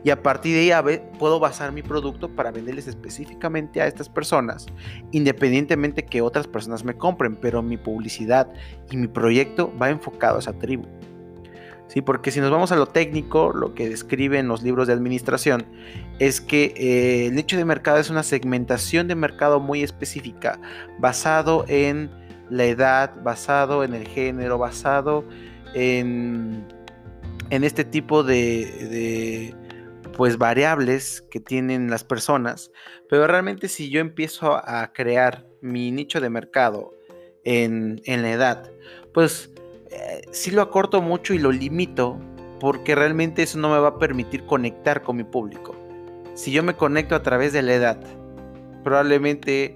Y 0.03 0.11
a 0.11 0.25
partir 0.25 0.57
de 0.57 0.75
ahí 0.75 1.01
puedo 1.21 1.39
basar 1.39 1.71
mi 1.71 1.83
producto 1.83 2.35
para 2.35 2.51
venderles 2.51 2.89
específicamente 2.89 3.81
a 3.81 3.87
estas 3.87 4.09
personas, 4.09 4.67
independientemente 5.13 6.05
que 6.05 6.21
otras 6.21 6.49
personas 6.49 6.83
me 6.83 6.95
compren, 6.95 7.37
pero 7.37 7.63
mi 7.63 7.77
publicidad 7.77 8.53
y 8.91 8.97
mi 8.97 9.07
proyecto 9.07 9.73
va 9.81 9.89
enfocado 9.89 10.35
a 10.35 10.41
esa 10.41 10.55
tribu. 10.55 10.89
¿Sí? 11.91 12.03
Porque 12.03 12.31
si 12.31 12.41
nos 12.41 12.51
vamos 12.51 12.71
a 12.73 12.77
lo 12.77 12.87
técnico, 12.87 13.53
lo 13.53 13.75
que 13.75 13.89
describen 13.89 14.47
los 14.49 14.63
libros 14.63 14.87
de 14.87 14.93
administración 14.93 15.67
es 16.19 16.41
que 16.41 16.73
eh, 16.77 17.27
el 17.27 17.35
nicho 17.35 17.57
de 17.57 17.65
mercado 17.65 17.99
es 17.99 18.11
una 18.11 18.23
segmentación 18.23 19.09
de 19.09 19.17
mercado 19.17 19.59
muy 19.59 19.83
específica, 19.83 20.61
basado 20.99 21.65
en 21.69 22.11
la 22.49 22.65
edad, 22.65 23.15
basado 23.23 23.83
en 23.83 23.95
el 23.95 24.07
género, 24.07 24.57
basado 24.57 25.25
en, 25.75 26.65
en 27.51 27.65
este 27.65 27.85
tipo 27.85 28.23
de, 28.23 29.55
pues 30.17 30.39
variables 30.39 31.23
que 31.29 31.41
tienen 31.41 31.91
las 31.91 32.05
personas. 32.05 32.71
Pero 33.09 33.27
realmente 33.27 33.69
si 33.69 33.91
yo 33.91 34.01
empiezo 34.01 34.57
a 34.57 34.93
crear 34.93 35.47
mi 35.61 35.91
nicho 35.91 36.21
de 36.21 36.31
mercado 36.31 36.93
en, 37.43 38.01
en 38.05 38.23
la 38.23 38.31
edad, 38.31 38.71
pues 39.13 39.53
eh, 39.91 40.23
si 40.31 40.51
lo 40.51 40.63
acorto 40.63 41.03
mucho 41.03 41.35
y 41.35 41.39
lo 41.39 41.53
limito 41.53 42.19
porque 42.61 42.95
realmente 42.95 43.43
eso 43.43 43.59
no 43.59 43.71
me 43.71 43.79
va 43.79 43.89
a 43.89 43.99
permitir 43.99 44.45
conectar 44.45 45.03
con 45.03 45.17
mi 45.17 45.25
público. 45.25 45.75
Si 46.35 46.53
yo 46.53 46.63
me 46.63 46.75
conecto 46.75 47.15
a 47.15 47.23
través 47.23 47.53
de 47.53 47.63
la 47.63 47.75
edad, 47.75 47.99
probablemente 48.85 49.75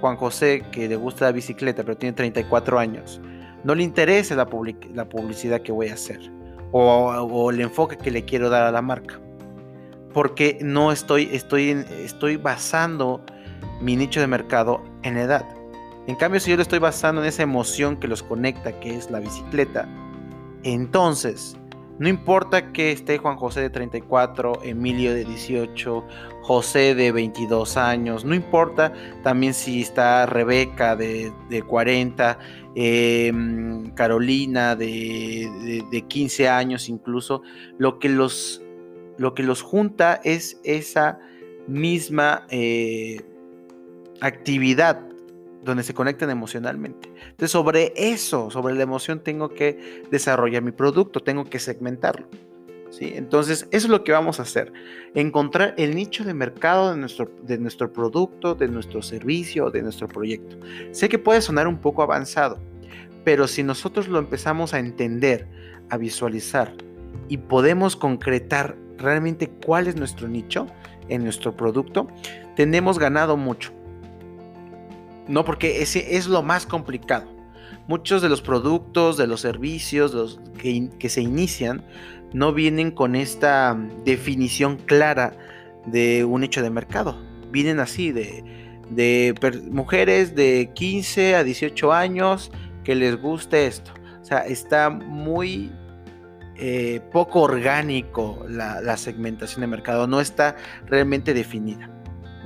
Juan 0.00 0.16
José, 0.16 0.62
que 0.70 0.88
le 0.88 0.96
gusta 0.96 1.24
la 1.26 1.32
bicicleta 1.32 1.82
pero 1.82 1.96
tiene 1.96 2.14
34 2.14 2.78
años, 2.78 3.20
no 3.64 3.74
le 3.74 3.82
interesa 3.82 4.36
la, 4.36 4.46
publicidad 4.46 5.62
que 5.62 5.72
voy 5.72 5.88
a 5.88 5.94
hacer 5.94 6.20
o, 6.70 7.50
el 7.50 7.60
enfoque 7.60 7.96
que 7.96 8.10
le 8.10 8.24
quiero 8.24 8.48
dar 8.50 8.62
a 8.62 8.70
la 8.70 8.82
marca. 8.82 9.18
Porque 10.12 10.58
no 10.62 10.92
estoy, 10.92 11.28
estoy, 11.32 12.36
basando 12.36 13.20
mi 13.80 13.96
nicho 13.96 14.20
de 14.20 14.26
mercado 14.26 14.82
en 15.02 15.18
edad. 15.18 15.44
En 16.06 16.14
cambio, 16.14 16.38
si 16.40 16.50
yo 16.50 16.56
le 16.56 16.62
estoy 16.62 16.78
basando 16.78 17.20
en 17.20 17.28
esa 17.28 17.42
emoción 17.42 17.96
que 17.96 18.06
los 18.06 18.22
conecta, 18.22 18.78
que 18.78 18.94
es 18.94 19.10
la 19.10 19.20
bicicleta, 19.20 19.88
entonces 20.62 21.56
No 21.98 22.10
importa 22.10 22.74
que 22.74 22.92
esté 22.92 23.16
Juan 23.16 23.36
José 23.36 23.62
de 23.62 23.70
34, 23.70 24.60
Emilio 24.64 25.14
de 25.14 25.24
18, 25.24 26.04
José 26.42 26.94
de 26.94 27.10
22 27.10 27.78
años, 27.78 28.22
no 28.22 28.34
importa 28.34 28.92
también 29.22 29.54
si 29.54 29.80
está 29.80 30.26
Rebeca 30.26 30.94
de, 30.94 31.32
40, 31.66 32.38
em, 32.74 33.90
Carolina 33.94 34.76
de, 34.76 36.04
15 36.06 36.50
años 36.50 36.90
incluso, 36.90 37.40
lo 37.78 37.98
que 37.98 38.10
los, 38.10 38.62
lo 39.16 39.32
que 39.32 39.42
los 39.42 39.62
junta 39.62 40.20
es 40.22 40.60
esa 40.64 41.18
misma 41.66 42.46
eh, 42.50 43.22
actividad 44.20 45.00
donde 45.66 45.82
se 45.82 45.92
conectan 45.92 46.30
emocionalmente. 46.30 47.10
Entonces, 47.20 47.50
sobre 47.50 47.92
eso, 47.96 48.50
sobre 48.50 48.74
la 48.74 48.84
emoción, 48.84 49.20
tengo 49.20 49.50
que 49.50 50.04
desarrollar 50.10 50.62
mi 50.62 50.70
producto, 50.70 51.20
tengo 51.20 51.44
que 51.44 51.58
segmentarlo. 51.58 52.28
¿sí? 52.90 53.12
Entonces, 53.14 53.66
eso 53.72 53.86
es 53.86 53.90
lo 53.90 54.04
que 54.04 54.12
vamos 54.12 54.38
a 54.38 54.44
hacer. 54.44 54.72
Encontrar 55.14 55.74
el 55.76 55.94
nicho 55.96 56.24
de 56.24 56.32
mercado 56.34 56.92
de 56.92 56.96
nuestro, 56.96 57.30
de 57.42 57.58
nuestro 57.58 57.92
producto, 57.92 58.54
de 58.54 58.68
nuestro 58.68 59.02
servicio, 59.02 59.70
de 59.70 59.82
nuestro 59.82 60.06
proyecto. 60.06 60.56
Sé 60.92 61.08
que 61.08 61.18
puede 61.18 61.42
sonar 61.42 61.66
un 61.66 61.78
poco 61.78 62.02
avanzado, 62.02 62.58
pero 63.24 63.48
si 63.48 63.64
nosotros 63.64 64.06
lo 64.06 64.20
empezamos 64.20 64.72
a 64.72 64.78
entender, 64.78 65.48
a 65.90 65.96
visualizar 65.96 66.72
y 67.28 67.38
podemos 67.38 67.96
concretar 67.96 68.76
realmente 68.98 69.50
cuál 69.66 69.88
es 69.88 69.96
nuestro 69.96 70.28
nicho 70.28 70.66
en 71.08 71.24
nuestro 71.24 71.56
producto, 71.56 72.06
tenemos 72.54 73.00
ganado 73.00 73.36
mucho. 73.36 73.72
No, 75.28 75.44
porque 75.44 75.82
ese 75.82 76.16
es 76.16 76.26
lo 76.26 76.42
más 76.42 76.66
complicado. 76.66 77.26
Muchos 77.88 78.22
de 78.22 78.28
los 78.28 78.42
productos, 78.42 79.16
de 79.16 79.26
los 79.26 79.40
servicios 79.40 80.12
los 80.12 80.40
que, 80.58 81.08
se 81.08 81.20
inician, 81.20 81.84
no 82.32 82.52
vienen 82.52 82.90
con 82.90 83.14
esta 83.14 83.74
mm, 83.74 84.04
definición 84.04 84.76
clara 84.76 85.32
de 85.86 86.24
un 86.24 86.44
hecho 86.44 86.62
de 86.62 86.70
mercado. 86.70 87.16
Vienen 87.50 87.80
así, 87.80 88.12
de, 88.12 88.44
mujeres 89.70 90.34
de 90.34 90.70
15 90.74 91.36
a 91.36 91.44
18 91.44 91.92
años 91.92 92.50
que 92.84 92.94
les 92.94 93.20
guste 93.20 93.66
esto. 93.66 93.92
O 94.20 94.24
sea, 94.24 94.38
está 94.38 94.90
muy 94.90 95.70
eh, 96.56 97.00
poco 97.12 97.42
orgánico 97.42 98.44
la 98.48 98.96
segmentación 98.96 99.60
de 99.60 99.68
mercado, 99.68 100.06
no 100.06 100.20
está 100.20 100.56
realmente 100.86 101.34
definida. 101.34 101.95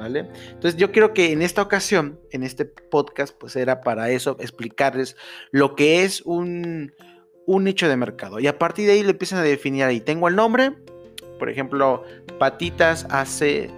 Entonces 0.07 0.77
yo 0.77 0.93
creo 0.93 1.13
que 1.13 1.33
en 1.33 1.43
esta 1.43 1.63
ocasión, 1.63 2.21
en 2.31 2.43
este 2.43 2.65
podcast, 2.65 3.35
pues 3.39 3.57
era 3.57 3.81
para 3.81 4.11
eso, 4.11 4.37
explicarles 4.41 5.17
lo 5.51 5.75
que 5.75 6.05
es 6.05 6.23
un, 6.23 6.93
un 7.47 7.65
de 7.65 7.97
mercado. 7.97 8.41
Y 8.41 8.47
a 8.47 8.59
partir 8.59 8.87
de 8.87 8.93
ahí 8.93 9.03
lo 9.03 9.11
empiezan 9.11 9.41
a 9.41 9.43
definir 9.43 9.85
ahí. 9.85 10.01
Tengo 10.01 10.29
el 10.29 10.37
nombre, 10.37 10.73
por 11.39 11.51
ejemplo, 11.51 12.05
Patitas 12.39 13.07
AC, 13.11 13.71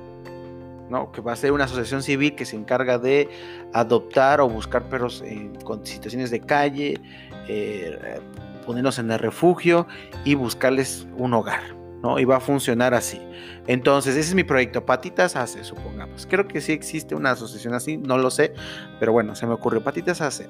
¿no? 0.90 1.10
que 1.12 1.20
va 1.20 1.32
a 1.32 1.36
ser 1.36 1.52
una 1.52 1.64
asociación 1.64 2.02
civil 2.02 2.34
que 2.34 2.44
se 2.44 2.56
encarga 2.56 2.98
de 2.98 3.28
adoptar 3.72 4.40
o 4.40 4.48
buscar 4.48 4.88
perros 4.88 5.22
en 5.26 5.58
situaciones 5.84 6.30
de 6.30 6.40
calle, 6.40 7.00
eh, 7.48 8.20
ponerlos 8.66 8.98
en 8.98 9.10
el 9.10 9.18
refugio 9.18 9.86
y 10.24 10.34
buscarles 10.34 11.06
un 11.16 11.34
hogar. 11.34 11.81
¿No? 12.02 12.18
Y 12.18 12.24
va 12.24 12.36
a 12.36 12.40
funcionar 12.40 12.94
así. 12.94 13.20
Entonces, 13.66 14.16
ese 14.16 14.30
es 14.30 14.34
mi 14.34 14.44
proyecto, 14.44 14.84
Patitas 14.84 15.36
Hace, 15.36 15.64
supongamos. 15.64 16.26
Creo 16.26 16.48
que 16.48 16.60
sí 16.60 16.72
existe 16.72 17.14
una 17.14 17.30
asociación 17.30 17.74
así, 17.74 17.96
no 17.96 18.18
lo 18.18 18.30
sé, 18.30 18.52
pero 18.98 19.12
bueno, 19.12 19.34
se 19.34 19.46
me 19.46 19.54
ocurrió, 19.54 19.82
Patitas 19.82 20.20
Hace. 20.20 20.48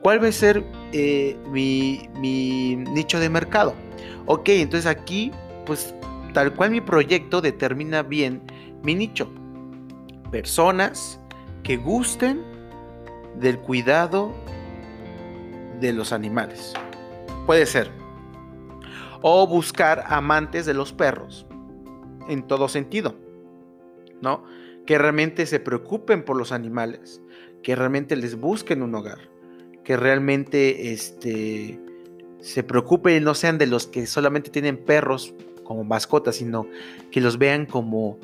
¿Cuál 0.00 0.22
va 0.22 0.28
a 0.28 0.32
ser 0.32 0.64
eh, 0.92 1.36
mi, 1.50 2.08
mi 2.18 2.76
nicho 2.76 3.18
de 3.18 3.28
mercado? 3.28 3.74
Ok, 4.26 4.48
entonces 4.50 4.86
aquí, 4.86 5.32
pues 5.66 5.94
tal 6.32 6.54
cual 6.54 6.70
mi 6.70 6.80
proyecto 6.80 7.40
determina 7.40 8.02
bien 8.02 8.42
mi 8.82 8.94
nicho. 8.94 9.28
Personas 10.30 11.20
que 11.62 11.76
gusten 11.76 12.40
del 13.38 13.58
cuidado 13.58 14.32
de 15.80 15.92
los 15.92 16.12
animales. 16.12 16.74
Puede 17.46 17.66
ser 17.66 18.01
o 19.22 19.46
buscar 19.46 20.04
amantes 20.08 20.66
de 20.66 20.74
los 20.74 20.92
perros 20.92 21.46
en 22.28 22.46
todo 22.46 22.68
sentido, 22.68 23.14
¿no? 24.20 24.44
Que 24.86 24.98
realmente 24.98 25.46
se 25.46 25.60
preocupen 25.60 26.24
por 26.24 26.36
los 26.36 26.52
animales, 26.52 27.22
que 27.62 27.76
realmente 27.76 28.16
les 28.16 28.34
busquen 28.34 28.82
un 28.82 28.94
hogar, 28.94 29.18
que 29.84 29.96
realmente 29.96 30.92
este, 30.92 31.80
se 32.40 32.62
preocupen 32.64 33.16
y 33.16 33.20
no 33.20 33.34
sean 33.34 33.58
de 33.58 33.66
los 33.66 33.86
que 33.86 34.06
solamente 34.06 34.50
tienen 34.50 34.76
perros 34.76 35.34
como 35.62 35.84
mascotas, 35.84 36.36
sino 36.36 36.66
que 37.12 37.20
los 37.20 37.38
vean 37.38 37.66
como, 37.66 38.18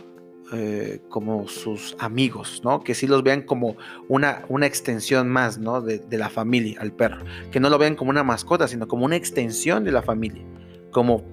eh, 0.53 1.01
como 1.09 1.47
sus 1.47 1.97
amigos, 2.01 2.61
¿no? 2.65 2.83
Que 2.83 2.95
sí 2.95 3.07
los 3.07 3.23
vean 3.23 3.43
como 3.43 3.77
una, 4.09 4.45
una 4.49 4.67
extensión 4.67 5.29
más, 5.29 5.59
¿no? 5.59 5.81
De, 5.81 6.01
de, 6.01 6.19
la 6.19 6.29
familia, 6.29 6.81
al 6.81 6.93
perro. 6.93 7.25
Que 7.53 7.61
no 7.61 7.71
lo 7.71 7.79
vean 7.79 7.95
como 7.95 8.11
una 8.11 8.25
mascota, 8.25 8.67
sino 8.67 8.89
como 8.89 9.05
una 9.05 9.15
extensión 9.15 9.85
de 9.85 9.93
la 9.93 10.03
familia 10.03 10.45
como 10.91 11.25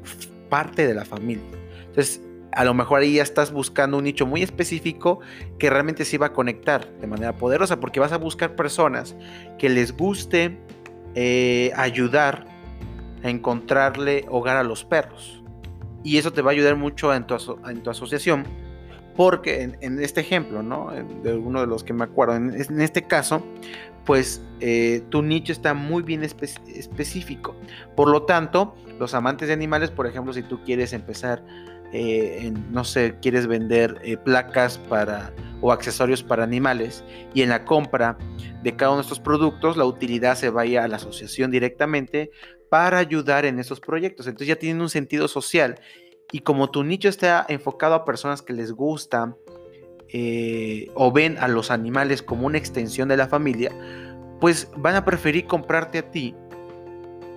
parte 0.49 0.87
de 0.87 0.93
la 0.93 1.05
familia. 1.05 1.45
Entonces, 1.87 2.21
a 2.51 2.63
lo 2.63 2.73
mejor 2.73 3.01
ahí 3.01 3.15
ya 3.15 3.23
estás 3.23 3.51
buscando 3.51 3.97
un 3.97 4.05
nicho 4.05 4.25
muy 4.25 4.41
específico 4.41 5.19
que 5.59 5.69
realmente 5.69 6.05
se 6.05 6.17
va 6.17 6.27
a 6.27 6.33
conectar 6.33 6.89
de 6.99 7.07
manera 7.07 7.35
poderosa, 7.35 7.79
porque 7.79 7.99
vas 7.99 8.13
a 8.13 8.17
buscar 8.17 8.55
personas 8.55 9.15
que 9.59 9.69
les 9.69 9.95
guste 9.95 10.57
eh, 11.15 11.71
ayudar 11.75 12.45
a 13.23 13.29
encontrarle 13.29 14.25
hogar 14.29 14.57
a 14.57 14.63
los 14.63 14.85
perros. 14.85 15.43
Y 16.03 16.17
eso 16.17 16.31
te 16.31 16.41
va 16.41 16.51
a 16.51 16.53
ayudar 16.53 16.75
mucho 16.75 17.13
en 17.13 17.25
tu, 17.25 17.35
en 17.67 17.83
tu 17.83 17.89
asociación, 17.89 18.45
porque 19.15 19.77
en, 19.79 19.99
este 19.99 20.21
ejemplo, 20.21 20.61
¿no? 20.61 20.91
De 21.23 21.33
uno 21.33 21.61
de 21.61 21.67
los 21.67 21.83
que 21.83 21.93
me 21.93 22.03
acuerdo, 22.03 22.35
en, 22.35 22.53
en 22.53 22.81
este 22.81 23.03
caso, 23.03 23.43
pues 24.05 24.41
eh, 24.59 25.03
tu 25.09 25.21
nicho 25.21 25.51
está 25.51 25.73
muy 25.73 26.03
bien 26.03 26.23
específico. 26.23 27.55
Por 27.95 28.09
lo 28.09 28.23
tanto, 28.23 28.75
los 28.99 29.13
amantes 29.13 29.47
de 29.47 29.53
animales, 29.53 29.89
por 29.89 30.07
ejemplo, 30.07 30.31
si 30.31 30.43
tú 30.43 30.63
quieres 30.63 30.93
empezar, 30.93 31.43
eh, 31.91 32.51
no 32.71 32.83
sé, 32.83 33.15
quieres 33.21 33.47
vender 33.47 33.99
eh, 34.03 34.17
placas 34.17 34.77
para 34.77 35.33
o 35.61 35.71
accesorios 35.71 36.21
para 36.21 36.43
animales 36.43 37.03
y 37.33 37.41
en 37.41 37.49
la 37.49 37.65
compra 37.65 38.17
de 38.61 38.75
cada 38.75 38.91
uno 38.91 38.97
de 38.97 39.03
estos 39.03 39.19
productos 39.19 39.77
la 39.77 39.85
utilidad 39.85 40.35
se 40.35 40.49
vaya 40.49 40.83
a 40.83 40.87
la 40.87 40.97
asociación 40.97 41.49
directamente 41.49 42.31
para 42.69 42.97
ayudar 42.97 43.45
en 43.45 43.59
estos 43.59 43.79
proyectos. 43.79 44.27
Entonces 44.27 44.47
ya 44.47 44.57
tienen 44.57 44.81
un 44.81 44.89
sentido 44.89 45.27
social 45.27 45.79
y 46.31 46.39
como 46.39 46.69
tu 46.69 46.83
nicho 46.83 47.09
está 47.09 47.45
enfocado 47.49 47.95
a 47.95 48.05
personas 48.05 48.41
que 48.41 48.53
les 48.53 48.71
gusta 48.71 49.35
eh, 50.09 50.89
o 50.93 51.11
ven 51.11 51.37
a 51.37 51.47
los 51.47 51.71
animales 51.71 52.21
como 52.21 52.47
una 52.47 52.57
extensión 52.57 53.09
de 53.09 53.17
la 53.17 53.27
familia, 53.27 53.71
pues 54.39 54.69
van 54.77 54.95
a 54.95 55.05
preferir 55.05 55.47
comprarte 55.47 55.99
a 55.99 56.11
ti 56.11 56.35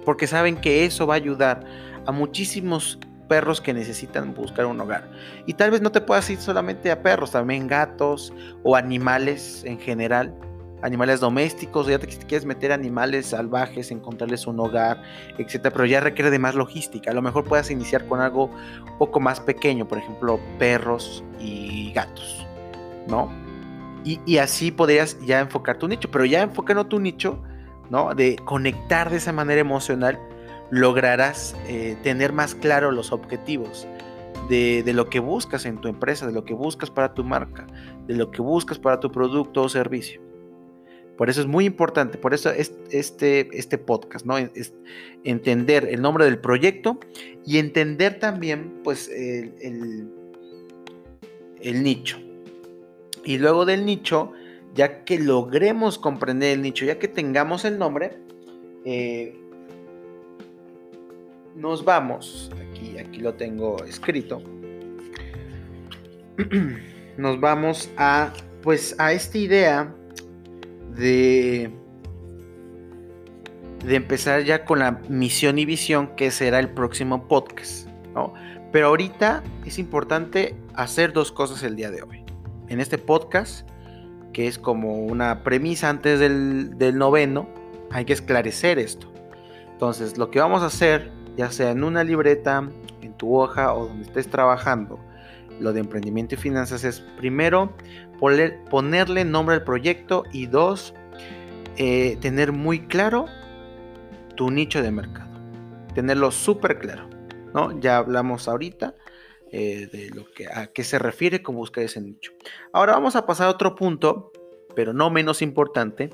porque 0.05 0.27
saben 0.27 0.57
que 0.57 0.85
eso 0.85 1.07
va 1.07 1.15
a 1.15 1.17
ayudar 1.19 1.65
a 2.07 2.13
muchísimos 2.13 2.99
perros 3.29 3.61
que 3.61 3.75
necesitan 3.75 4.35
buscar 4.35 4.65
un 4.65 4.81
hogar. 4.81 5.11
Y 5.45 5.53
tal 5.53 5.71
vez 5.71 5.83
no 5.83 5.93
te 5.93 6.01
puedas 6.01 6.29
ir 6.31 6.39
solamente 6.39 6.91
a 6.91 7.03
perros, 7.03 7.33
también 7.33 7.67
gatos 7.67 8.33
o 8.63 8.75
animales 8.75 9.63
en 9.65 9.79
general, 9.79 10.35
animales 10.83 11.21
domésticos, 11.21 11.87
ya 11.87 11.99
te 11.99 12.07
quieres 12.07 12.45
meter 12.45 12.73
animales 12.73 13.27
salvajes, 13.27 13.91
encontrarles 13.91 14.47
un 14.47 14.61
hogar, 14.61 15.03
etcétera, 15.39 15.73
pero 15.73 15.87
ya 15.87 16.01
requiere 16.01 16.31
de 16.31 16.39
más 16.39 16.55
logística. 16.55 17.11
A 17.11 17.15
lo 17.15 17.23
mejor 17.23 17.45
puedas 17.45 17.71
iniciar 17.71 18.07
con 18.07 18.21
algo 18.21 18.51
poco 18.99 19.21
más 19.21 19.41
pequeño, 19.41 19.87
por 19.89 19.99
ejemplo, 19.99 20.41
perros 20.59 21.25
y 21.41 21.93
gatos. 21.93 22.47
¿no? 23.09 23.31
Y, 24.05 24.39
así 24.39 24.71
podrías 24.71 25.19
ya 25.27 25.41
enfocar 25.41 25.77
tu 25.77 25.87
nicho, 25.87 26.11
pero 26.11 26.25
ya 26.25 26.43
enfocando 26.43 26.87
tu 26.87 26.99
nicho, 26.99 27.43
¿no? 27.91 28.15
De 28.15 28.37
conectar 28.45 29.11
de 29.11 29.19
esa 29.19 29.33
manera 29.33 29.61
emocional, 29.61 30.19
lograrás 30.71 31.55
eh, 31.67 31.95
tener 32.03 32.33
más 32.33 32.55
claro 32.55 32.91
los 32.91 33.13
objetivos 33.13 33.87
de, 34.49 34.83
lo 34.95 35.11
que 35.11 35.21
buscas 35.21 35.67
en 35.67 35.79
tu 35.79 35.89
empresa, 35.89 36.27
de 36.27 36.33
lo 36.33 36.45
que 36.45 36.55
buscas 36.55 36.91
para 36.91 37.13
tu 37.13 37.23
marca, 37.23 37.67
de 38.07 38.15
lo 38.15 38.31
que 38.31 38.41
buscas 38.41 38.79
para 38.79 38.99
tu 38.99 39.11
producto 39.11 39.63
o 39.63 39.69
servicio. 39.69 40.23
Por 41.19 41.29
eso 41.29 41.41
es 41.41 41.49
muy 41.49 41.65
importante, 41.65 42.17
por 42.17 42.33
eso 42.33 42.49
es 42.51 42.73
este, 42.93 43.49
este 43.53 43.77
podcast, 43.77 44.25
¿no? 44.25 44.39
Es 44.39 44.73
entender 45.25 45.89
el 45.91 46.01
nombre 46.01 46.25
del 46.25 46.39
proyecto 46.39 47.01
y 47.45 47.59
entender 47.59 48.21
también, 48.21 48.81
pues, 48.85 49.09
el, 49.09 50.09
el 51.61 51.83
nicho. 51.83 52.19
Y 53.25 53.39
luego 53.39 53.67
del 53.67 53.85
nicho, 53.85 54.33
ya 54.77 55.05
que 55.05 55.19
logremos 55.19 55.99
comprender 55.99 56.53
el 56.53 56.63
nicho, 56.63 56.85
ya 56.85 57.01
que 57.01 57.09
tengamos 57.09 57.65
el 57.65 57.79
nombre, 57.81 58.17
eh, 58.85 59.37
nos 61.57 61.85
vamos, 61.85 62.53
aquí, 62.71 62.97
aquí 62.97 63.19
lo 63.19 63.35
tengo 63.35 63.85
escrito, 63.85 64.41
nos 67.17 67.41
vamos 67.41 67.91
a, 67.97 68.33
pues, 68.63 68.95
a 69.01 69.13
esta 69.13 69.37
idea 69.39 69.95
de, 70.99 71.71
de 73.85 73.95
empezar 73.95 74.43
ya 74.43 74.65
con 74.65 74.81
la 74.81 75.01
misión 75.09 75.59
y 75.59 75.65
visión 75.65 76.09
que 76.17 76.31
será 76.31 76.59
el 76.59 76.71
próximo 76.71 77.29
podcast, 77.29 77.89
¿no? 78.15 78.35
Pero 78.73 78.89
ahorita 78.89 79.43
es 79.65 79.79
importante 79.79 80.57
hacer 80.75 81.13
dos 81.13 81.33
cosas 81.33 81.63
el 81.63 81.77
día 81.77 81.91
de 81.91 82.03
hoy. 82.03 82.25
En 82.69 82.81
este 82.81 82.99
podcast, 82.99 83.67
que 84.33 84.47
es 84.47 84.59
como 84.59 85.07
una 85.07 85.43
premisa 85.43 85.89
antes 85.89 86.21
del, 86.21 86.77
del 86.77 86.99
noveno, 86.99 87.49
hay 87.91 88.05
que 88.05 88.13
esclarecer 88.13 88.79
esto. 88.79 89.11
Entonces, 89.73 90.19
lo 90.19 90.31
que 90.31 90.41
vamos 90.41 90.63
a 90.63 90.67
hacer, 90.67 91.11
ya 91.37 91.51
sea 91.51 91.71
en 91.71 91.85
una 91.85 92.05
libreta, 92.05 92.69
en 93.01 93.17
tu 93.17 93.37
hoja 93.37 93.73
o 93.73 93.87
donde 93.87 94.05
estés 94.05 94.29
trabajando, 94.29 94.99
lo 95.61 95.73
de 95.73 95.81
emprendimiento 95.81 96.35
y 96.35 96.39
finanzas 96.39 96.85
es 96.85 97.01
primero 97.17 97.73
ponerle 98.19 99.25
nombre 99.25 99.57
al 99.57 99.65
proyecto 99.65 100.25
y 100.33 100.47
dos, 100.47 100.95
eh, 101.77 102.17
tener 102.21 102.53
muy 102.53 102.81
claro 102.87 103.27
tu 104.35 104.51
nicho 104.51 104.83
de 104.83 104.91
mercado. 104.91 105.29
Tenerlo 105.95 106.31
súper 106.31 106.79
claro. 106.79 107.09
¿no? 107.55 107.79
Ya 107.81 107.97
hablamos 107.97 108.49
ahorita 108.49 108.95
eh, 109.51 109.89
de 109.91 110.11
lo 110.11 110.31
que, 110.33 110.47
a 110.47 110.69
qué 110.69 110.85
se 110.85 110.99
refiere 110.99 111.43
con 111.43 111.55
buscar 111.55 111.85
ese 111.85 112.01
nicho. 112.01 112.33
Ahora 112.73 112.93
vamos 112.93 113.17
a 113.17 113.27
pasar 113.27 113.47
a 113.47 113.51
otro 113.51 113.75
punto, 113.75 114.33
pero 114.75 114.93
no 114.93 115.11
menos 115.11 115.43
importante. 115.43 116.11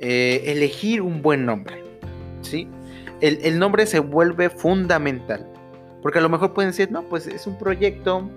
Eh, 0.00 0.42
elegir 0.46 1.02
un 1.02 1.22
buen 1.22 1.44
nombre. 1.44 1.82
¿sí? 2.42 2.68
El, 3.20 3.38
el 3.42 3.58
nombre 3.58 3.86
se 3.86 4.00
vuelve 4.00 4.50
fundamental. 4.50 5.46
Porque 6.02 6.18
a 6.18 6.22
lo 6.22 6.28
mejor 6.28 6.54
pueden 6.54 6.70
decir, 6.70 6.90
no, 6.90 7.02
pues 7.08 7.26
es 7.26 7.46
un 7.46 7.58
proyecto, 7.58 8.30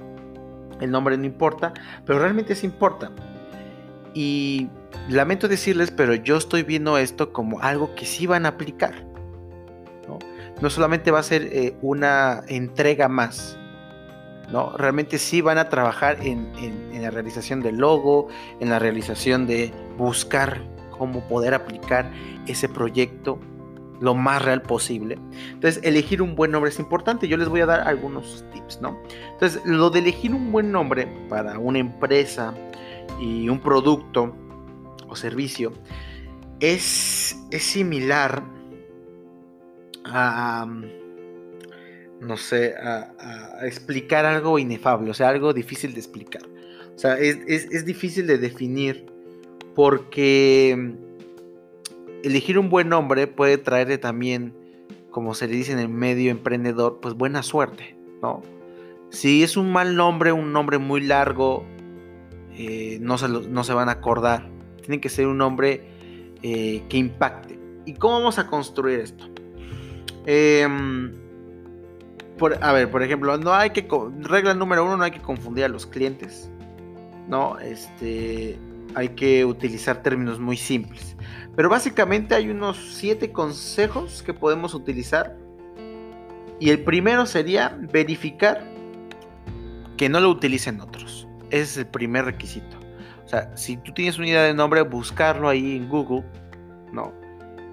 el 0.81 0.91
nombre 0.91 1.17
no 1.17 1.25
importa, 1.25 1.73
pero 2.05 2.19
realmente 2.19 2.55
sí 2.55 2.65
importa. 2.65 3.11
Y 4.13 4.69
lamento 5.09 5.47
decirles, 5.47 5.91
pero 5.91 6.13
yo 6.15 6.37
estoy 6.37 6.63
viendo 6.63 6.97
esto 6.97 7.31
como 7.31 7.61
algo 7.61 7.95
que 7.95 8.05
sí 8.05 8.27
van 8.27 8.45
a 8.45 8.49
aplicar. 8.49 9.05
No, 10.61 10.69
solamente 10.69 11.09
va 11.09 11.17
a 11.17 11.23
ser 11.23 11.49
eh, 11.51 11.75
una 11.81 12.43
entrega 12.47 13.07
más, 13.07 13.57
¿no? 14.51 14.77
Realmente 14.77 15.17
sí 15.17 15.41
van 15.41 15.57
a 15.57 15.69
trabajar 15.69 16.17
en, 16.21 16.51
en, 16.59 17.01
la 17.01 17.09
realización 17.09 17.61
del 17.61 17.77
logo, 17.77 18.27
en 18.59 18.69
la 18.69 18.77
realización 18.77 19.47
de 19.47 19.73
buscar 19.97 20.61
cómo 20.95 21.21
poder 21.21 21.55
aplicar 21.55 22.11
ese 22.45 22.69
proyecto 22.69 23.39
lo 24.01 24.15
más 24.15 24.43
real 24.43 24.61
posible. 24.63 25.17
Entonces, 25.51 25.81
elegir 25.83 26.21
un 26.21 26.35
buen 26.35 26.51
nombre 26.51 26.71
es 26.71 26.79
importante. 26.79 27.27
Yo 27.27 27.37
les 27.37 27.47
voy 27.47 27.61
a 27.61 27.67
dar 27.67 27.87
algunos 27.87 28.43
tips, 28.51 28.81
¿no? 28.81 28.99
Entonces, 29.31 29.61
lo 29.63 29.89
de 29.91 29.99
elegir 29.99 30.33
un 30.33 30.51
buen 30.51 30.71
nombre 30.71 31.07
para 31.29 31.57
una 31.59 31.79
empresa 31.79 32.53
y 33.19 33.47
un 33.47 33.59
producto 33.59 34.35
o 35.07 35.15
servicio 35.15 35.71
es, 36.59 37.37
es 37.51 37.63
similar 37.63 38.43
a, 40.03 40.67
no 42.19 42.37
sé, 42.37 42.73
a, 42.75 43.59
explicar 43.63 44.25
algo 44.25 44.57
inefable, 44.57 45.11
o 45.11 45.13
sea, 45.13 45.29
algo 45.29 45.53
difícil 45.53 45.93
de 45.93 45.99
explicar. 45.99 46.41
O 46.95 46.97
sea, 46.97 47.19
es, 47.19 47.37
es 47.47 47.85
difícil 47.85 48.25
de 48.25 48.39
definir 48.39 49.05
porque 49.75 50.95
elegir 52.23 52.57
un 52.59 52.69
buen 52.69 52.89
nombre 52.89 53.27
puede 53.27 53.57
traerle 53.57 53.97
también, 53.97 54.53
como 55.09 55.33
se 55.33 55.47
le 55.47 55.55
dice 55.55 55.71
en 55.71 55.79
el 55.79 55.89
medio 55.89 56.31
emprendedor, 56.31 56.99
pues 57.01 57.13
buena 57.15 57.43
suerte, 57.43 57.95
¿no? 58.21 58.41
Si 59.09 59.43
es 59.43 59.57
un 59.57 59.71
mal 59.71 59.95
nombre, 59.95 60.31
un 60.31 60.53
nombre 60.53 60.77
muy 60.77 61.01
largo, 61.01 61.65
eh, 62.53 62.97
no, 63.01 63.17
se 63.17 63.27
no, 63.27 63.63
se 63.63 63.73
van 63.73 63.89
a 63.89 63.93
acordar. 63.93 64.49
Tiene 64.81 65.01
que 65.01 65.09
ser 65.09 65.27
un 65.27 65.37
nombre 65.37 65.83
eh, 66.41 66.83
que 66.87 66.97
impacte. 66.97 67.59
¿Y 67.85 67.93
cómo 67.95 68.19
vamos 68.19 68.39
a 68.39 68.47
construir 68.47 68.99
esto? 68.99 69.25
Em, 70.25 71.13
a 72.61 72.71
ver, 72.71 72.89
por 72.89 73.03
ejemplo, 73.03 73.37
no 73.37 73.53
hay 73.53 73.71
que. 73.71 73.87
Regla 74.21 74.53
número 74.53 74.85
uno: 74.85 74.95
no 74.95 75.03
hay 75.03 75.11
que 75.11 75.21
confundir 75.21 75.65
a 75.65 75.67
los 75.67 75.85
clientes. 75.85 76.49
No, 77.27 77.59
este. 77.59 78.57
Hay 78.95 79.09
que 79.09 79.45
utilizar 79.45 80.03
términos 80.03 80.39
muy 80.39 80.57
simples. 80.57 81.15
Pero 81.55 81.69
básicamente 81.69 82.35
hay 82.35 82.49
unos 82.49 82.77
siete 82.95 83.31
consejos 83.31 84.23
que 84.23 84.33
podemos 84.33 84.73
utilizar. 84.73 85.37
Y 86.59 86.69
el 86.69 86.83
primero 86.83 87.25
sería 87.25 87.77
verificar 87.91 88.63
que 89.97 90.09
no 90.09 90.19
lo 90.19 90.29
utilicen 90.29 90.79
otros. 90.81 91.27
Ese 91.49 91.61
es 91.63 91.77
el 91.77 91.87
primer 91.87 92.25
requisito. 92.25 92.77
O 93.25 93.27
sea, 93.27 93.55
si 93.55 93.77
tú 93.77 93.93
tienes 93.93 94.17
una 94.17 94.27
idea 94.27 94.43
de 94.43 94.53
nombre, 94.53 94.81
buscarlo 94.81 95.47
ahí 95.47 95.77
en 95.77 95.89
Google, 95.89 96.23
¿no? 96.91 97.13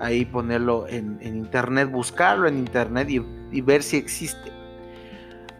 Ahí 0.01 0.25
ponerlo 0.25 0.87
en, 0.89 1.19
internet, 1.23 1.91
buscarlo 1.91 2.47
en 2.47 2.59
internet 2.59 3.11
y, 3.11 3.21
y, 3.51 3.61
ver 3.61 3.83
si 3.83 3.97
existe. 3.97 4.53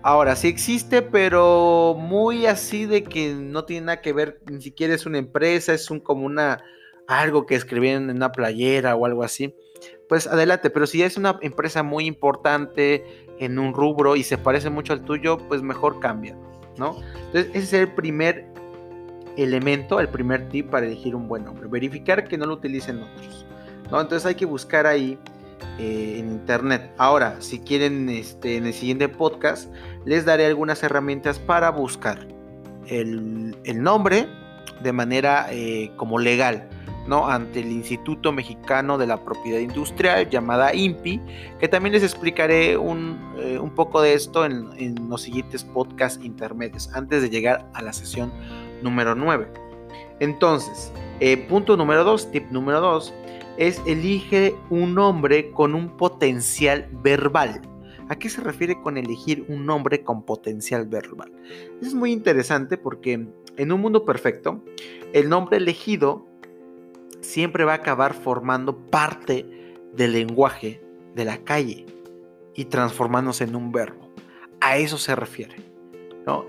Ahora, 0.03 0.37
sí 0.37 0.49
existe, 0.49 1.03
pero 1.03 1.97
muy 1.99 2.47
así 2.47 2.87
de 2.87 3.03
que 3.03 3.35
no 3.35 3.65
tiene 3.65 3.87
nada 3.87 4.01
que 4.01 4.13
ver, 4.13 4.41
ni 4.51 4.63
siquiera 4.63 4.95
es 4.95 5.07
una 5.07 5.19
empresa, 5.19 5.75
es 5.75 5.91
un, 5.91 6.01
como 6.01 6.25
una, 6.25 6.63
algo 7.09 7.47
que 7.47 7.57
escribieron 7.57 8.09
en 8.09 8.17
una 8.17 8.31
playera 8.31 8.95
o 8.95 9.07
algo 9.07 9.25
así, 9.25 9.55
pues 10.09 10.27
adelante. 10.27 10.71
Pero 10.71 10.87
si 10.87 11.03
es 11.03 11.17
una 11.17 11.39
empresa 11.43 11.83
muy 11.83 12.07
importante 12.07 13.27
en 13.39 13.59
un 13.59 13.75
rubro 13.75 14.15
y 14.15 14.23
se 14.23 14.39
parece 14.39 14.71
mucho 14.71 14.93
al 14.93 15.05
tuyo, 15.05 15.39
pues 15.49 15.63
mejor 15.63 15.99
cambia, 15.99 16.37
¿no? 16.77 16.97
Entonces, 17.27 17.51
ese 17.51 17.59
es 17.59 17.73
el 17.73 17.93
primer 17.95 18.47
elemento, 19.37 20.01
el 20.01 20.09
primer 20.09 20.49
tip 20.49 20.71
para 20.71 20.87
elegir 20.87 21.15
un 21.15 21.29
buen 21.29 21.45
nombre. 21.45 21.69
Verificar 21.69 22.27
que 22.27 22.39
no 22.39 22.47
lo 22.47 22.55
utilicen 22.55 23.03
otros, 23.03 23.47
¿no? 23.91 24.01
Entonces 24.01 24.27
hay 24.27 24.35
que 24.37 24.47
buscar 24.47 24.87
ahí 24.87 25.19
eh, 25.79 26.17
en 26.19 26.31
internet. 26.31 26.91
Ahora, 26.99 27.37
si 27.39 27.61
quieren, 27.61 28.09
este, 28.09 28.57
en 28.57 28.67
el 28.67 28.75
siguiente 28.75 29.09
podcast, 29.09 29.73
les 30.05 30.25
daré 30.25 30.47
algunas 30.47 30.83
herramientas 30.83 31.39
para 31.39 31.71
buscar 31.71 32.27
el, 32.89 33.55
nombre 33.75 34.27
de 34.83 34.93
manera 34.93 35.47
eh, 35.53 35.93
como 35.97 36.19
legal 36.19 36.69
ante 37.11 37.61
el 37.61 37.71
Instituto 37.71 38.33
Mexicano 38.33 38.99
de 38.99 39.07
la 39.07 39.25
Propiedad 39.25 39.61
Industrial 39.61 40.29
llamada 40.29 40.75
INPI, 40.75 41.23
que 41.59 41.69
también 41.69 41.95
les 41.95 42.03
explicaré 42.03 42.77
un, 42.77 43.19
eh, 43.39 43.59
poco 43.75 44.03
de 44.03 44.15
esto 44.15 44.45
en, 44.45 45.09
los 45.09 45.23
siguientes 45.23 45.65
podcasts 45.65 46.23
intermedios, 46.23 46.93
antes 46.93 47.23
de 47.23 47.31
llegar 47.31 47.67
a 47.73 47.83
la 47.83 47.93
sesión 47.93 48.33
número 48.83 49.15
9. 49.15 49.47
Entonces, 50.21 50.93
punto 51.49 51.77
número 51.77 52.05
2, 52.05 52.31
tip 52.33 52.51
número 52.51 52.81
2, 52.81 53.15
es 53.59 53.83
elige 53.87 54.55
un 54.71 54.95
nombre 54.95 55.51
con 55.51 55.75
un 55.75 55.97
potencial 55.97 56.89
verbal. 57.03 57.61
¿A 58.09 58.17
qué 58.17 58.31
se 58.31 58.41
refiere 58.41 58.81
con 58.81 58.97
elegir 58.97 59.45
un 59.49 59.67
nombre 59.67 60.03
con 60.03 60.25
potencial 60.25 60.87
verbal? 60.87 61.31
Es 61.83 61.93
muy 61.93 62.13
interesante 62.13 62.79
porque 62.79 63.27
en 63.57 63.73
un 63.73 63.81
mundo 63.81 64.05
perfecto, 64.05 64.65
el 65.13 65.29
nombre 65.29 65.59
elegido 65.59 66.27
siempre 67.21 67.65
va 67.65 67.73
a 67.73 67.77
acabar 67.77 68.15
formando 68.15 68.79
parte 68.87 69.45
del 69.93 70.13
lenguaje 70.13 70.81
de 71.15 71.25
la 71.25 71.39
calle 71.39 71.85
y 72.55 72.67
transformándose 72.67 73.45
en 73.45 73.57
un 73.57 73.73
verbo. 73.73 74.09
A 74.61 74.79
eso 74.79 74.97
se 74.97 75.15
refiere. 75.17 75.57
¿no? 76.27 76.47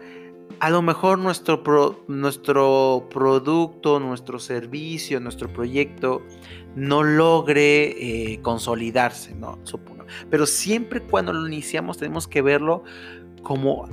A 0.60 0.70
lo 0.70 0.82
mejor 0.82 1.20
nuestro, 1.20 2.04
nuestro 2.08 3.08
producto, 3.10 4.00
nuestro 4.00 4.40
servicio, 4.40 5.20
nuestro 5.22 5.52
proyecto 5.52 6.22
no 6.76 7.04
logre 7.04 8.34
eh, 8.34 8.42
consolidarse, 8.42 9.36
¿no? 9.36 9.58
Supongo. 9.64 10.06
Pero 10.30 10.46
siempre 10.46 11.02
cuando 11.02 11.32
lo 11.32 11.48
iniciamos 11.48 11.98
tenemos 11.98 12.28
que 12.28 12.42
verlo 12.42 12.84
como 13.42 13.88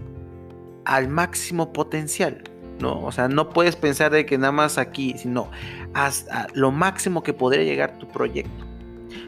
al 0.85 1.09
máximo 1.09 1.73
potencial. 1.73 2.43
¿no? 2.81 3.03
O 3.05 3.13
sea, 3.13 3.29
no 3.29 3.49
puedes 3.51 3.77
pensar 3.77 4.13
de 4.13 4.27
que 4.27 4.37
nada 4.37 4.53
más 4.53 4.77
aquí, 4.77 5.15
sino 5.17 5.51
hasta 5.95 6.47
lo 6.53 6.71
máximo 6.71 7.23
que 7.23 7.33
podría 7.33 7.65
llegar 7.65 7.99
tu 7.99 8.09
proyecto. 8.09 8.67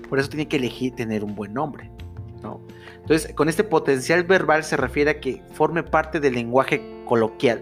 Por 0.08 0.18
eso 0.18 0.28
tiene 0.28 0.48
que 0.48 0.56
elegir 0.56 0.94
tener 0.94 1.24
un 1.24 1.34
buen 1.34 1.54
nombre, 1.54 1.90
¿no? 2.42 2.60
Entonces, 2.96 3.32
con 3.34 3.48
este 3.48 3.64
potencial 3.64 4.24
verbal 4.24 4.64
se 4.64 4.76
refiere 4.76 5.12
a 5.12 5.20
que 5.20 5.42
forme 5.52 5.82
parte 5.82 6.20
del 6.20 6.34
lenguaje 6.34 6.97
coloquial 7.08 7.60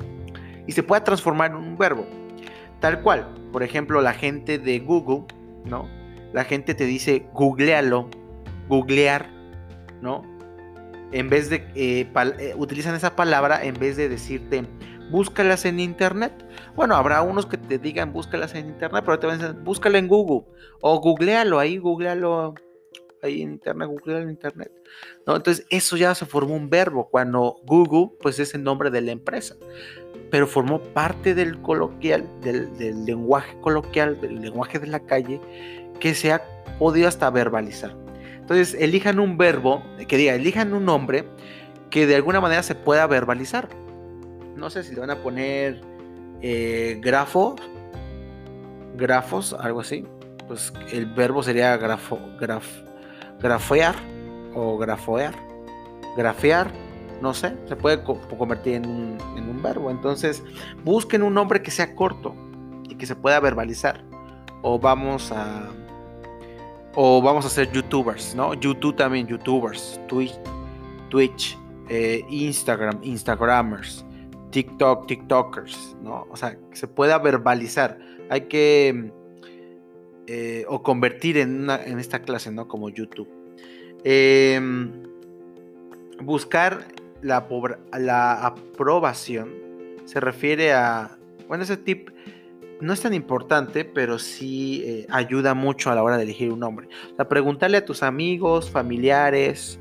y 0.66 0.72
se 0.72 0.82
pueda 0.82 1.02
transformar 1.02 1.52
en 1.52 1.56
un 1.56 1.78
verbo. 1.78 2.04
Tal 2.80 3.00
cual, 3.00 3.26
por 3.52 3.62
ejemplo, 3.62 4.02
la 4.02 4.12
gente 4.12 4.58
de 4.58 4.80
Google, 4.80 5.24
¿no? 5.64 5.88
La 6.32 6.44
gente 6.44 6.74
te 6.74 6.84
dice 6.84 7.26
googlealo, 7.32 8.10
googlear, 8.68 9.26
¿no? 10.02 10.22
En 11.12 11.30
vez 11.30 11.48
de, 11.48 11.66
eh, 11.74 12.10
eh, 12.38 12.54
utilizan 12.58 12.94
esa 12.94 13.16
palabra 13.16 13.64
en 13.64 13.74
vez 13.74 13.96
de 13.96 14.08
decirte 14.08 14.64
búscalas 15.10 15.64
en 15.64 15.80
internet. 15.80 16.44
Bueno, 16.74 16.96
habrá 16.96 17.22
unos 17.22 17.46
que 17.46 17.56
te 17.56 17.78
digan 17.78 18.12
búscalas 18.12 18.54
en 18.54 18.66
internet, 18.66 19.04
pero 19.06 19.18
te 19.18 19.26
van 19.26 19.40
a 19.40 19.48
decir 19.48 19.62
búscala 19.62 19.98
en 19.98 20.08
Google 20.08 20.46
o 20.80 21.00
googlealo 21.00 21.58
ahí, 21.58 21.78
googlealo 21.78 22.54
ahí 23.22 23.42
en 23.42 23.52
internet, 23.52 23.88
googlealo 23.88 24.22
en 24.22 24.30
internet. 24.30 24.72
¿no? 25.26 25.36
Entonces, 25.36 25.66
eso 25.70 25.96
ya 25.96 26.14
se 26.14 26.26
formó 26.26 26.54
un 26.54 26.70
verbo 26.70 27.08
cuando 27.08 27.56
Google, 27.64 28.16
pues 28.20 28.38
es 28.38 28.54
el 28.54 28.62
nombre 28.62 28.90
de 28.90 29.00
la 29.00 29.12
empresa, 29.12 29.56
pero 30.30 30.46
formó 30.46 30.80
parte 30.80 31.34
del 31.34 31.60
coloquial, 31.62 32.28
del, 32.40 33.04
lenguaje 33.04 33.56
coloquial, 33.60 34.20
del 34.20 34.40
lenguaje 34.40 34.78
de 34.78 34.86
la 34.86 35.00
calle 35.00 35.40
que 36.00 36.14
se 36.14 36.32
ha 36.32 36.42
podido 36.78 37.08
hasta 37.08 37.30
verbalizar. 37.30 37.96
Entonces, 38.34 38.74
elijan 38.74 39.18
un 39.18 39.38
verbo, 39.38 39.82
que 40.06 40.16
diga, 40.16 40.34
elijan 40.34 40.72
un 40.72 40.84
nombre 40.84 41.24
que 41.90 42.06
de 42.06 42.16
alguna 42.16 42.40
manera 42.40 42.62
se 42.62 42.74
pueda 42.74 43.06
verbalizar. 43.06 43.68
No 44.56 44.70
sé 44.70 44.82
si 44.82 44.94
le 44.94 45.00
van 45.00 45.10
a 45.10 45.22
poner 45.22 45.80
eh, 46.42 46.98
grafo, 47.00 47.56
grafos, 48.96 49.52
algo 49.52 49.80
así. 49.80 50.04
Pues 50.46 50.72
el 50.92 51.06
verbo 51.06 51.42
sería 51.42 51.76
grafo, 51.76 52.18
graf, 52.38 52.66
grafear 53.40 53.94
o 54.54 54.78
grafoear. 54.78 55.34
Grafear, 56.16 56.70
no 57.20 57.34
sé, 57.34 57.54
se 57.66 57.76
puede 57.76 58.02
convertir 58.02 58.74
en 58.74 58.86
un, 58.86 59.16
verbo. 59.62 59.90
Entonces, 59.90 60.44
busquen 60.84 61.22
un 61.22 61.34
nombre 61.34 61.62
que 61.62 61.70
sea 61.70 61.94
corto 61.94 62.34
y 62.88 62.94
que 62.94 63.06
se 63.06 63.16
pueda 63.16 63.40
verbalizar. 63.40 64.04
O 64.62 64.78
vamos 64.78 65.32
a 65.32 65.68
o 66.94 67.20
vamos 67.20 67.44
a 67.44 67.50
ser 67.50 67.70
youtubers, 67.72 68.34
¿no? 68.34 68.54
YouTube 68.54 68.96
también, 68.96 69.26
youtubers, 69.26 70.00
Twitch, 70.08 70.38
Twitch 71.10 71.58
eh, 71.88 72.24
Instagram, 72.28 72.98
Instagramers, 73.02 74.04
TikTok, 74.50 75.06
TikTokers, 75.06 75.96
¿no? 76.02 76.26
O 76.30 76.36
sea, 76.36 76.56
que 76.70 76.76
se 76.76 76.88
pueda 76.88 77.18
verbalizar. 77.18 77.98
Hay 78.30 78.42
que, 78.48 79.12
eh, 80.26 80.64
o 80.68 80.82
convertir 80.82 81.38
en, 81.38 81.70
esta 81.70 82.22
clase, 82.22 82.50
¿no? 82.50 82.68
Como 82.68 82.88
YouTube. 82.88 83.28
Em, 84.04 84.90
buscar 86.22 86.86
la, 87.22 87.46
la 87.98 88.46
aprobación 88.46 89.50
se 90.04 90.20
refiere 90.20 90.72
a, 90.72 91.18
bueno, 91.48 91.64
ese 91.64 91.76
tip 91.76 92.10
no 92.80 92.92
es 92.92 93.00
tan 93.00 93.14
importante, 93.14 93.84
pero 93.84 94.18
sí 94.18 94.82
eh, 94.84 95.06
ayuda 95.10 95.54
mucho 95.54 95.90
a 95.90 95.94
la 95.94 96.02
hora 96.02 96.16
de 96.16 96.24
elegir 96.24 96.52
un 96.52 96.60
nombre. 96.60 96.88
O 97.18 97.24
preguntarle 97.28 97.78
a 97.78 97.84
tus 97.84 98.02
amigos, 98.02 98.70
familiares, 98.70 99.80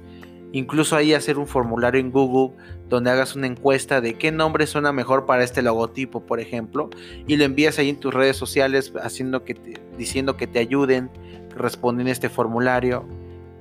incluso 0.51 0.95
ahí 0.95 1.13
hacer 1.13 1.37
un 1.37 1.47
formulario 1.47 1.99
en 1.99 2.11
Google 2.11 2.55
donde 2.89 3.09
hagas 3.09 3.35
una 3.35 3.47
encuesta 3.47 4.01
de 4.01 4.15
qué 4.15 4.31
nombre 4.31 4.67
suena 4.67 4.91
mejor 4.91 5.25
para 5.25 5.43
este 5.43 5.61
logotipo, 5.61 6.21
por 6.25 6.39
ejemplo, 6.39 6.89
y 7.27 7.35
lo 7.37 7.43
envías 7.43 7.79
ahí 7.79 7.89
en 7.89 7.99
tus 7.99 8.13
redes 8.13 8.37
sociales 8.37 8.93
haciendo 9.01 9.43
que 9.43 9.55
diciendo 9.97 10.37
que 10.37 10.47
te 10.47 10.59
ayuden, 10.59 11.09
responden 11.55 12.07
este 12.07 12.29
formulario 12.29 13.05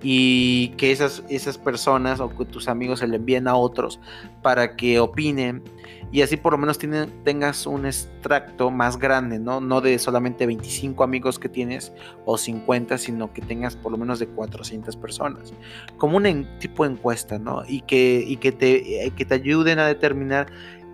y 0.07 0.69
que 0.77 0.93
esas, 0.93 1.25
esas 1.31 1.57
personas 1.57 2.21
o 2.21 2.29
que 2.29 2.45
tus 2.45 2.69
amigos 2.69 2.99
se 2.99 3.09
lo 3.09 3.17
envíen 3.17 3.49
a 3.49 3.57
otros 3.57 3.99
para 4.43 4.77
que 4.77 5.01
opinen 5.01 5.63
y 6.13 6.23
así 6.23 6.37
por 6.37 6.53
lo 6.53 6.59
menos 6.59 6.79
tengas 6.79 7.67
un 7.67 7.87
extracto 7.87 8.71
más 8.71 8.99
grande, 8.99 9.41
¿no? 9.41 9.61
No 9.61 9.81
de 9.81 9.99
solamente 9.99 10.47
25 10.47 11.03
amigos 11.03 11.41
que 11.41 11.49
tienes 11.49 11.93
o 12.25 12.39
50, 12.39 12.99
sino 12.99 13.33
que 13.33 13.43
tengas 13.43 13.75
por 13.75 13.91
lo 13.91 13.99
menos 13.99 14.21
de 14.21 14.29
400 14.29 14.95
personas. 14.95 15.53
Como 15.97 16.19
un 16.19 16.47
tipo 16.61 16.85
de 16.85 16.93
encuesta, 16.93 17.41
¿no? 17.41 17.65
Y 17.67 17.81
que, 17.81 18.23
y 18.25 18.37
que, 18.37 18.53
te, 18.53 19.07
eh, 19.07 19.11
que 19.11 19.25
te 19.25 19.35
ayuden 19.35 19.81
a 19.81 19.87
determinar 19.87 20.47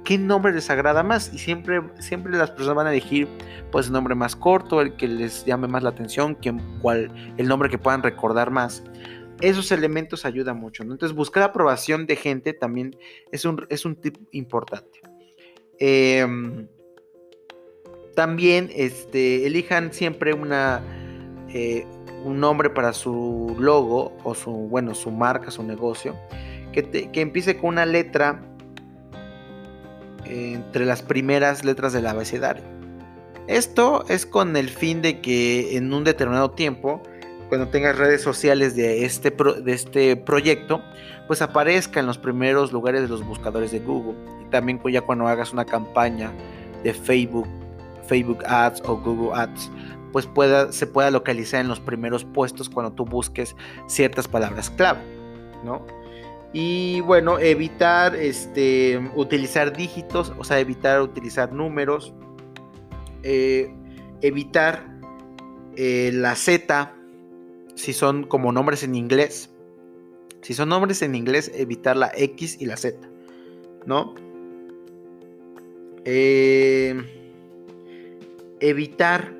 qué 0.05 0.17
nombre 0.17 0.53
les 0.53 0.71
agrada 0.71 1.03
más 1.03 1.33
y 1.35 1.39
siempre, 1.39 1.83
siempre 1.99 2.33
las 2.33 2.51
personas 2.51 2.77
van 2.77 2.87
a 2.87 2.91
elegir 2.91 3.29
pues 3.71 3.87
el 3.87 3.93
nombre 3.93 4.15
más 4.15 4.35
corto, 4.35 4.81
el 4.81 4.95
que 4.95 5.07
les 5.07 5.45
llame 5.45 5.69
más 5.69 5.83
la 5.83 5.91
atención, 5.91 6.37
cual, 6.81 7.11
el 7.37 7.47
nombre 7.47 7.69
que 7.69 7.79
puedan 7.79 8.03
recordar 8.03 8.51
más 8.51 8.83
esos 9.41 9.73
elementos 9.73 10.25
ayudan 10.25 10.59
mucho. 10.59 10.83
Entonces, 10.83 11.13
buscar 11.13 11.43
aprobación 11.43 12.07
de 12.07 12.17
gente 12.17 12.53
también 12.53 12.97
es 13.33 13.45
un, 13.45 13.67
es 13.69 13.85
un 13.85 13.97
tip 13.97 14.17
importante. 14.33 15.01
Em, 15.79 16.69
también 18.15 18.71
este, 18.75 19.47
elijan 19.47 19.93
siempre 19.93 20.35
una, 20.35 20.83
eh, 21.49 21.87
un 22.25 22.41
nombre 22.41 22.71
para 22.71 22.93
su 22.93 23.57
logo 23.59 24.17
o 24.25 24.35
su, 24.35 24.51
bueno, 24.51 24.95
su 24.95 25.11
marca, 25.11 25.51
su 25.51 25.63
negocio, 25.63 26.15
que, 26.73 27.11
que 27.11 27.21
empiece 27.21 27.57
con 27.57 27.71
una 27.71 27.87
letra 27.87 28.47
entre 30.25 30.85
las 30.85 31.03
primeras 31.03 31.65
letras 31.65 31.93
del 31.93 32.07
abecedario. 32.07 32.63
Esto 33.49 34.05
es 34.09 34.27
con 34.27 34.57
el 34.57 34.69
fin 34.69 35.03
de 35.03 35.21
que 35.21 35.77
en 35.77 35.93
un 35.93 36.05
determinado 36.05 36.53
tiempo 36.53 37.03
cuando 37.51 37.69
tengas 37.69 37.99
redes 37.99 38.23
sociales 38.23 38.77
de 38.77 39.05
este, 39.05 39.31
de 39.31 39.73
este 39.73 40.15
proyecto, 40.15 40.81
pues 41.27 41.43
aparezca 41.43 41.99
en 41.99 42.07
los 42.07 42.17
primeros 42.17 42.73
lugares 42.73 43.03
de 43.03 43.09
los 43.09 43.27
buscadores 43.27 43.73
de 43.73 43.81
Google. 43.81 44.15
Y 44.41 44.49
también 44.51 44.81
ya 44.89 45.01
cuando 45.01 45.27
hagas 45.27 45.53
una 45.53 45.65
campaña 45.65 46.33
de 46.85 46.95
Facebook, 46.95 47.49
Facebook 48.07 48.45
Ads 48.47 48.83
o 48.87 48.97
Google 48.97 49.33
Ads, 49.35 49.69
pues 50.13 50.27
pueda, 50.27 50.71
se 50.71 50.87
pueda 50.87 51.11
localizar 51.11 51.61
en 51.61 51.67
los 51.67 51.81
primeros 51.81 52.25
puestos 52.25 52.71
cuando 52.71 52.93
tú 52.93 53.05
busques 53.05 53.57
ciertas 53.89 54.29
palabras 54.29 54.71
clave, 54.71 55.01
¿no? 55.65 55.85
Y 56.53 57.01
bueno, 57.01 57.41
evitar 57.41 58.15
este, 58.15 59.11
utilizar 59.17 59.77
dígitos, 59.77 60.33
o 60.39 60.45
sea, 60.45 60.61
evitar 60.61 61.03
utilizar 61.03 61.53
números, 61.53 62.15
eh, 63.25 63.75
evitar 64.21 64.87
eh, 65.77 66.13
la 66.15 66.37
Z 66.37 66.95
si 67.75 67.93
son 67.93 68.25
como 68.25 68.53
nombres 68.53 68.83
en 68.83 68.95
inglés. 68.95 69.51
Si 70.43 70.55
son 70.55 70.71
nombres 70.71 71.03
en 71.03 71.15
inglés, 71.15 71.51
evitar 71.55 71.97
la 71.97 72.11
X 72.15 72.57
y 72.61 72.67
la 72.67 72.77
Z, 72.77 72.99
¿no? 73.85 74.15
Eh, 76.05 76.95
evitar 78.61 79.35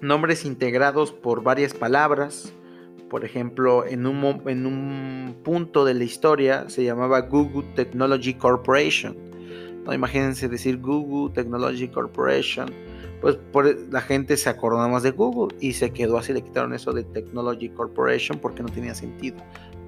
nombres 0.00 0.44
integrados 0.44 1.12
por 1.12 1.42
varias 1.42 1.74
palabras. 1.74 2.52
Por 3.10 3.24
ejemplo, 3.24 3.86
en 3.86 4.06
un, 4.06 4.42
en 4.46 4.64
un 4.64 5.36
punto 5.42 5.84
de 5.84 5.94
la 5.94 6.04
historia 6.04 6.68
se 6.70 6.82
llamaba 6.82 7.20
Google 7.20 7.68
Technology 7.74 8.34
Corporation. 8.34 9.16
¿no? 9.84 9.92
Imagínense 9.92 10.48
decir 10.48 10.78
Google 10.78 11.34
Technology 11.34 11.88
Corporation 11.88 12.72
pues 13.52 13.76
la 13.90 14.00
gente 14.00 14.36
se 14.36 14.50
acordó 14.50 14.86
más 14.88 15.04
de 15.04 15.12
Google 15.12 15.56
y 15.60 15.74
se 15.74 15.92
quedó 15.92 16.18
así, 16.18 16.32
le 16.32 16.42
quitaron 16.42 16.74
eso 16.74 16.92
de 16.92 17.04
Technology 17.04 17.68
Corporation 17.68 18.38
porque 18.38 18.62
no 18.62 18.68
tenía 18.68 18.94
sentido 18.94 19.36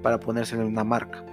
para 0.01 0.19
ponerse 0.19 0.55
en 0.55 0.63
una 0.63 0.83
marca. 0.83 1.23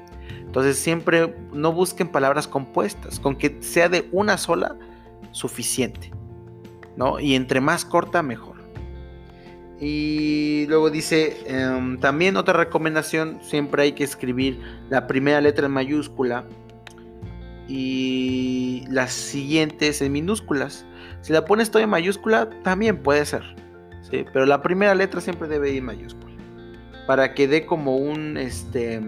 Entonces 0.40 0.76
siempre 0.76 1.34
no 1.52 1.72
busquen 1.72 2.08
palabras 2.08 2.48
compuestas, 2.48 3.20
con 3.20 3.36
que 3.36 3.56
sea 3.60 3.88
de 3.88 4.08
una 4.12 4.36
sola 4.36 4.76
suficiente, 5.30 6.10
¿no? 6.96 7.20
Y 7.20 7.34
entre 7.34 7.60
más 7.60 7.84
corta 7.84 8.22
mejor. 8.22 8.56
Y 9.80 10.66
luego 10.68 10.90
dice, 10.90 11.36
em, 11.46 11.98
también 11.98 12.36
otra 12.36 12.54
recomendación, 12.54 13.38
siempre 13.42 13.84
hay 13.84 13.92
que 13.92 14.04
escribir 14.04 14.60
la 14.90 15.06
primera 15.06 15.40
letra 15.40 15.66
en 15.66 15.72
mayúscula 15.72 16.44
y 17.68 18.84
las 18.88 19.12
siguientes 19.12 20.02
en 20.02 20.12
minúsculas 20.12 20.84
si 21.22 21.32
la 21.32 21.44
pones 21.44 21.70
todo 21.70 21.82
en 21.82 21.88
mayúscula, 21.88 22.50
también 22.62 23.02
puede 23.02 23.24
ser. 23.24 23.42
¿sí? 24.10 24.24
Pero 24.32 24.44
la 24.44 24.60
primera 24.60 24.94
letra 24.94 25.20
siempre 25.20 25.48
debe 25.48 25.70
ir 25.70 25.78
en 25.78 25.86
mayúscula. 25.86 26.34
Para 27.06 27.32
que 27.34 27.48
dé 27.48 27.64
como 27.64 27.96
un. 27.96 28.36
Este. 28.36 29.00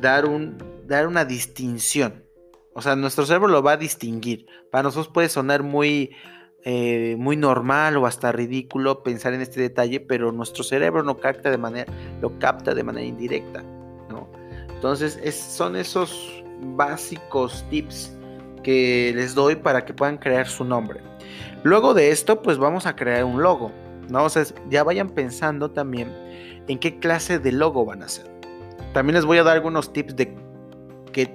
Dar, 0.00 0.26
un, 0.26 0.58
dar 0.86 1.06
una 1.06 1.24
distinción. 1.24 2.24
O 2.74 2.82
sea, 2.82 2.96
nuestro 2.96 3.26
cerebro 3.26 3.48
lo 3.48 3.62
va 3.62 3.72
a 3.72 3.76
distinguir. 3.76 4.46
Para 4.70 4.84
nosotros 4.84 5.12
puede 5.12 5.28
sonar 5.28 5.62
muy. 5.62 6.10
Eh, 6.62 7.16
muy 7.18 7.38
normal 7.38 7.96
o 7.96 8.04
hasta 8.04 8.32
ridículo 8.32 9.02
pensar 9.02 9.32
en 9.32 9.40
este 9.40 9.62
detalle, 9.62 9.98
pero 9.98 10.30
nuestro 10.30 10.62
cerebro 10.62 11.02
no 11.02 11.16
capta 11.16 11.50
de 11.50 11.56
manera, 11.56 11.90
lo 12.20 12.38
capta 12.38 12.74
de 12.74 12.84
manera 12.84 13.06
indirecta, 13.06 13.62
¿no? 14.10 14.30
Entonces 14.68 15.18
son 15.34 15.74
esos 15.74 16.44
básicos 16.76 17.64
tips 17.70 18.14
que 18.62 19.12
les 19.14 19.34
doy 19.34 19.56
para 19.56 19.84
que 19.84 19.94
puedan 19.94 20.18
crear 20.18 20.48
su 20.48 20.64
nombre. 20.64 21.00
Luego 21.62 21.94
de 21.94 22.10
esto, 22.10 22.42
pues 22.42 22.58
vamos 22.58 22.86
a 22.86 22.96
crear 22.96 23.24
un 23.24 23.42
logo, 23.42 23.72
¿no? 24.08 24.24
O 24.24 24.28
ya 24.70 24.84
vayan 24.84 25.10
pensando 25.10 25.70
también 25.70 26.12
en 26.68 26.78
qué 26.78 26.98
clase 26.98 27.38
de 27.38 27.52
logo 27.52 27.84
van 27.84 28.02
a 28.02 28.06
hacer. 28.06 28.26
También 28.92 29.14
les 29.14 29.24
voy 29.24 29.38
a 29.38 29.42
dar 29.42 29.56
algunos 29.56 29.92
tips 29.92 30.16
de 30.16 30.34
qué, 31.12 31.34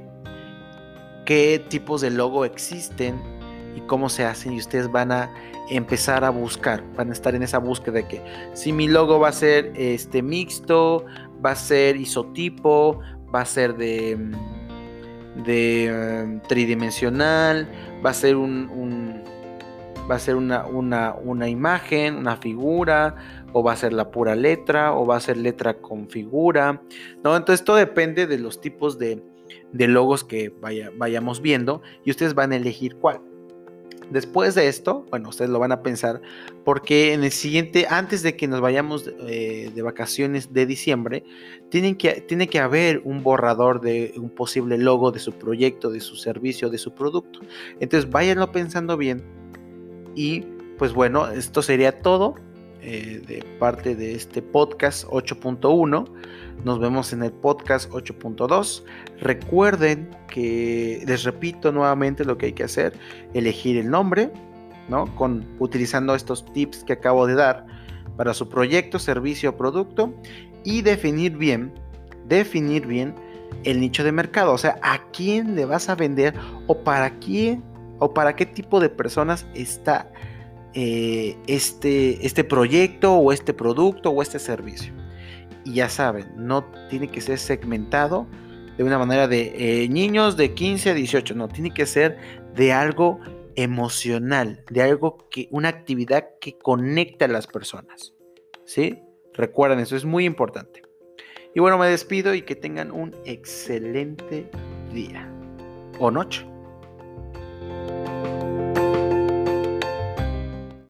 qué 1.26 1.64
tipos 1.70 2.02
de 2.02 2.10
logo 2.10 2.46
existen 2.46 3.16
y 3.76 3.82
cómo 3.82 4.10
se 4.10 4.26
hacen 4.26 4.54
y 4.54 4.58
ustedes 4.58 4.92
van 4.92 5.12
a 5.12 5.32
empezar 5.70 6.24
a 6.24 6.30
buscar, 6.30 6.84
van 6.96 7.10
a 7.10 7.14
estar 7.14 7.36
en 7.36 7.44
esa 7.44 7.58
búsqueda 7.58 7.96
de 7.96 8.08
que 8.08 8.22
si 8.54 8.72
mi 8.72 8.88
logo 8.88 9.20
va 9.20 9.30
a 9.30 9.34
ser 9.34 9.72
este 9.76 10.22
mixto, 10.22 11.06
va 11.46 11.52
a 11.52 11.56
ser 11.56 11.98
isotipo, 11.98 13.00
va 13.34 13.42
a 13.42 13.46
ser 13.46 13.76
de 13.76 14.18
de 15.44 15.88
em, 15.88 16.40
tridimensional, 16.42 17.68
va 18.06 18.12
a 18.12 18.14
ser 18.14 18.36
un, 18.36 19.24
va 20.10 20.16
a 20.16 20.20
ser 20.20 20.36
una, 20.36 20.66
una, 20.66 21.50
imagen, 21.50 22.16
una 22.16 22.38
figura, 22.38 23.16
o 23.54 23.64
va 23.64 23.74
a 23.74 23.76
ser 23.76 23.94
la 23.94 24.12
pura 24.12 24.36
letra, 24.36 24.94
o 24.94 25.06
va 25.06 25.18
a 25.18 25.20
ser 25.20 25.38
letra 25.38 25.76
con 25.82 26.10
figura, 26.10 26.82
¿no? 27.24 27.36
Entonces 27.36 27.66
todo 27.66 27.78
depende 27.78 28.28
de 28.28 28.38
los 28.38 28.62
tipos 28.62 29.00
de, 29.00 29.24
de 29.72 29.88
logos 29.88 30.24
que 30.24 30.50
vaya, 30.50 30.92
vayamos 30.96 31.42
viendo 31.42 31.82
y 32.04 32.12
ustedes 32.12 32.34
van 32.36 32.52
a 32.52 32.56
elegir 32.56 32.96
cuál. 32.98 33.22
Después 34.12 34.56
de 34.56 34.68
esto, 34.68 35.06
bueno, 35.10 35.30
ustedes 35.30 35.50
lo 35.50 35.60
van 35.60 35.72
a 35.72 35.82
pensar, 35.82 36.22
porque 36.64 37.14
en 37.14 37.24
el 37.24 37.32
siguiente, 37.32 37.88
antes 37.90 38.22
de 38.22 38.36
que 38.36 38.48
nos 38.48 38.62
vayamos 38.62 39.06
de, 39.06 39.68
eh, 39.68 39.82
vacaciones 39.82 40.54
de 40.54 40.66
diciembre, 40.66 41.24
tienen 41.70 41.96
que, 41.96 42.22
tiene 42.22 42.48
que 42.48 42.60
haber 42.60 43.02
un 43.04 43.24
borrador 43.24 43.82
de 43.82 44.14
un 44.18 44.30
posible 44.30 44.78
logo 44.78 45.12
de 45.12 45.20
su 45.20 45.34
proyecto, 45.34 45.90
de 45.90 46.00
su 46.00 46.16
servicio, 46.16 46.70
de 46.70 46.78
su 46.78 46.94
producto. 46.94 47.40
Entonces 47.80 48.10
váyanlo 48.10 48.52
pensando 48.52 48.96
bien 48.96 49.24
y 50.16 50.42
pues 50.78 50.94
bueno, 50.94 51.28
esto 51.30 51.62
sería 51.62 52.02
todo 52.02 52.36
eh, 52.88 53.20
de 53.26 53.44
parte 53.58 53.96
de 53.96 54.14
este 54.14 54.44
podcast 54.44 55.06
8.1. 55.08 56.06
Nos 56.64 56.80
vemos 56.80 57.14
en 57.14 57.24
el 57.24 57.32
podcast 57.32 57.90
8.2. 57.90 58.84
Recuerden 59.22 60.16
que 60.28 61.04
les 61.08 61.24
repito 61.24 61.72
nuevamente 61.72 62.24
lo 62.24 62.38
que 62.38 62.46
hay 62.46 62.54
que 62.54 62.64
hacer, 62.64 62.94
elegir 63.34 63.78
el 63.78 63.90
nombre, 63.90 64.32
¿no? 64.88 65.08
Con 65.16 65.48
utilizando 65.58 66.14
estos 66.14 66.46
tips 66.54 66.84
que 66.84 66.94
acabo 66.94 67.26
de 67.26 67.34
dar 67.34 67.66
para 68.18 68.36
su 68.36 68.50
proyecto, 68.50 69.00
servicio 69.00 69.50
o 69.50 69.58
producto 69.58 70.14
y 70.64 70.84
definir 70.84 71.38
bien, 71.38 71.74
definir 72.28 72.86
bien 72.86 73.16
el 73.64 73.80
nicho 73.80 74.04
de 74.04 74.12
mercado, 74.12 74.54
o 74.54 74.60
sea, 74.60 74.78
a 74.84 75.00
quién 75.12 75.56
le 75.56 75.66
vas 75.66 75.90
a 75.90 75.96
vender 75.96 76.36
o 76.68 76.84
para 76.84 77.18
quién 77.18 77.64
o 77.98 78.14
para 78.14 78.36
qué 78.36 78.46
tipo 78.46 78.80
de 78.80 78.90
personas 78.90 79.48
está 79.56 80.12
eh, 80.78 81.38
este, 81.48 82.26
este 82.26 82.44
proyecto 82.44 83.14
o 83.14 83.32
este 83.32 83.54
producto 83.54 84.10
o 84.10 84.22
este 84.22 84.40
servicio. 84.40 84.94
Y 85.64 85.76
ya 85.76 85.90
saben, 85.90 86.28
no 86.36 86.66
tiene 86.90 87.08
que 87.08 87.22
ser 87.22 87.40
segmentado 87.40 88.28
de 88.78 88.84
una 88.84 89.00
manera 89.00 89.28
de 89.28 89.84
eh, 89.84 89.90
niños 89.90 90.36
de 90.36 90.54
15 90.54 90.90
a 90.90 90.94
18, 90.94 91.34
no, 91.34 91.48
tiene 91.48 91.74
que 91.74 91.86
ser 91.86 92.18
de 92.56 92.74
algo 92.74 93.22
emocional, 93.56 94.64
de 94.70 94.82
algo 94.82 95.30
que, 95.30 95.48
una 95.50 95.70
actividad 95.70 96.26
que 96.42 96.58
conecte 96.58 97.26
a 97.26 97.30
las 97.30 97.48
personas. 97.48 98.14
¿Sí? 98.66 99.00
Recuerden, 99.34 99.80
eso 99.80 99.96
es 99.96 100.04
muy 100.04 100.26
importante. 100.26 100.82
Y 101.54 101.62
bueno, 101.62 101.78
me 101.78 101.88
despido 101.88 102.34
y 102.34 102.42
que 102.42 102.56
tengan 102.56 102.92
un 102.92 103.16
excelente 103.24 104.50
día 104.94 105.32
o 106.00 106.12
noche. 106.12 106.46